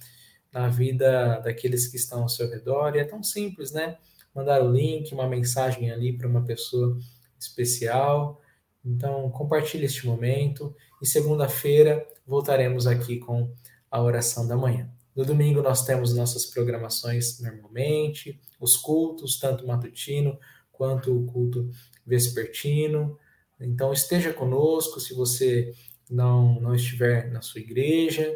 na 0.51 0.69
vida 0.69 1.39
daqueles 1.39 1.87
que 1.87 1.97
estão 1.97 2.23
ao 2.23 2.29
seu 2.29 2.49
redor. 2.49 2.95
E 2.95 2.99
é 2.99 3.03
tão 3.03 3.21
simples, 3.21 3.71
né? 3.71 3.97
Mandar 4.33 4.63
o 4.63 4.71
link, 4.71 5.13
uma 5.13 5.27
mensagem 5.27 5.91
ali 5.91 6.17
para 6.17 6.27
uma 6.27 6.43
pessoa 6.43 6.97
especial. 7.39 8.41
Então, 8.83 9.29
compartilhe 9.29 9.85
este 9.85 10.07
momento. 10.07 10.75
E 11.01 11.05
segunda-feira 11.05 12.07
voltaremos 12.25 12.87
aqui 12.87 13.17
com 13.17 13.51
a 13.91 14.01
oração 14.01 14.47
da 14.47 14.55
manhã. 14.55 14.94
No 15.15 15.23
domingo 15.23 15.61
nós 15.61 15.85
temos 15.85 16.13
nossas 16.13 16.45
programações 16.45 17.39
normalmente, 17.39 18.39
os 18.59 18.75
cultos, 18.75 19.39
tanto 19.39 19.65
matutino 19.65 20.37
quanto 20.71 21.17
o 21.17 21.25
culto 21.25 21.69
vespertino. 22.05 23.17
Então 23.59 23.93
esteja 23.93 24.33
conosco 24.33 24.99
se 24.99 25.13
você 25.13 25.73
não, 26.09 26.59
não 26.59 26.75
estiver 26.75 27.31
na 27.31 27.41
sua 27.41 27.61
igreja, 27.61 28.29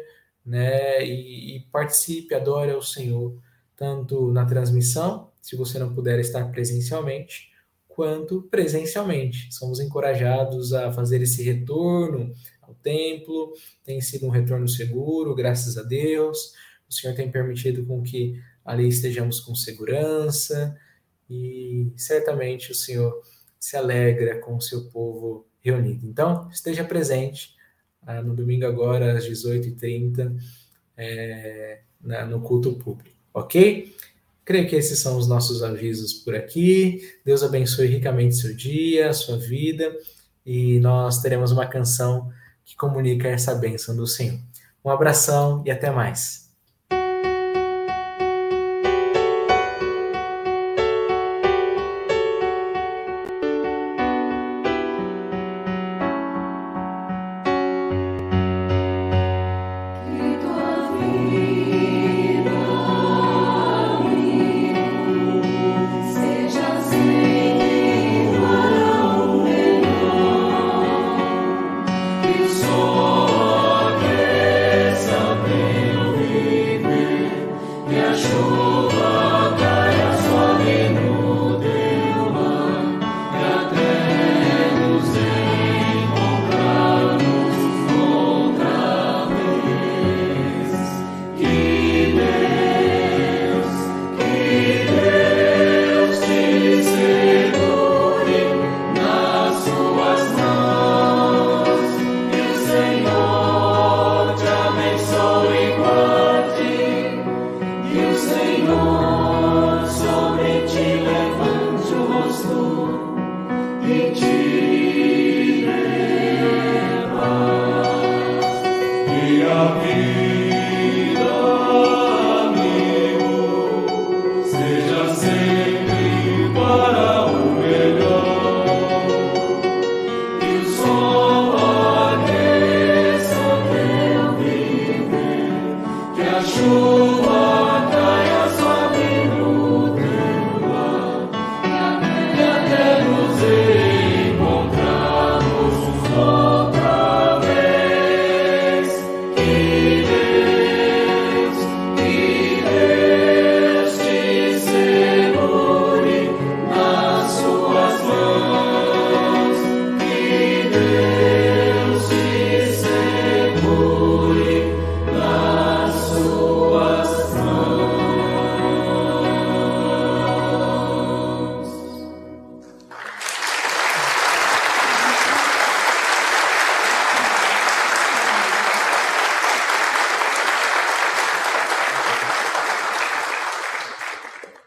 né? 0.44 1.04
E, 1.04 1.56
e 1.56 1.60
participe, 1.70 2.34
adore 2.34 2.70
ao 2.70 2.82
Senhor, 2.82 3.38
tanto 3.76 4.32
na 4.32 4.46
transmissão, 4.46 5.30
se 5.40 5.56
você 5.56 5.78
não 5.78 5.94
puder 5.94 6.18
estar 6.18 6.50
presencialmente, 6.50 7.50
quanto 7.86 8.42
presencialmente. 8.50 9.52
Somos 9.52 9.80
encorajados 9.80 10.72
a 10.72 10.92
fazer 10.92 11.20
esse 11.22 11.42
retorno 11.42 12.32
ao 12.62 12.74
templo, 12.74 13.52
tem 13.84 14.00
sido 14.00 14.26
um 14.26 14.30
retorno 14.30 14.66
seguro, 14.66 15.34
graças 15.34 15.76
a 15.76 15.82
Deus. 15.82 16.54
O 16.90 16.94
Senhor 16.94 17.14
tem 17.14 17.30
permitido 17.30 17.86
com 17.86 18.02
que 18.02 18.42
ali 18.64 18.88
estejamos 18.88 19.38
com 19.40 19.54
segurança 19.54 20.76
e 21.28 21.92
certamente 21.96 22.72
o 22.72 22.74
Senhor 22.74 23.22
se 23.58 23.76
alegra 23.76 24.40
com 24.40 24.56
o 24.56 24.60
seu 24.60 24.86
povo 24.90 25.46
reunido. 25.60 26.06
Então, 26.06 26.48
esteja 26.50 26.82
presente 26.82 27.54
ah, 28.02 28.22
no 28.22 28.34
domingo 28.34 28.66
agora 28.66 29.16
às 29.16 29.24
18h30 29.24 30.36
é, 30.96 31.80
na, 32.00 32.24
no 32.26 32.40
culto 32.40 32.72
público, 32.72 33.16
ok? 33.32 33.94
Creio 34.44 34.68
que 34.68 34.74
esses 34.74 34.98
são 34.98 35.16
os 35.16 35.28
nossos 35.28 35.62
avisos 35.62 36.12
por 36.12 36.34
aqui. 36.34 37.08
Deus 37.24 37.42
abençoe 37.42 37.86
ricamente 37.86 38.34
seu 38.34 38.54
dia, 38.54 39.12
sua 39.12 39.38
vida, 39.38 39.96
e 40.44 40.80
nós 40.80 41.20
teremos 41.20 41.52
uma 41.52 41.66
canção 41.66 42.32
que 42.64 42.74
comunica 42.74 43.28
essa 43.28 43.54
bênção 43.54 43.94
do 43.94 44.06
Senhor. 44.06 44.40
Um 44.84 44.90
abração 44.90 45.62
e 45.64 45.70
até 45.70 45.90
mais. 45.90 46.49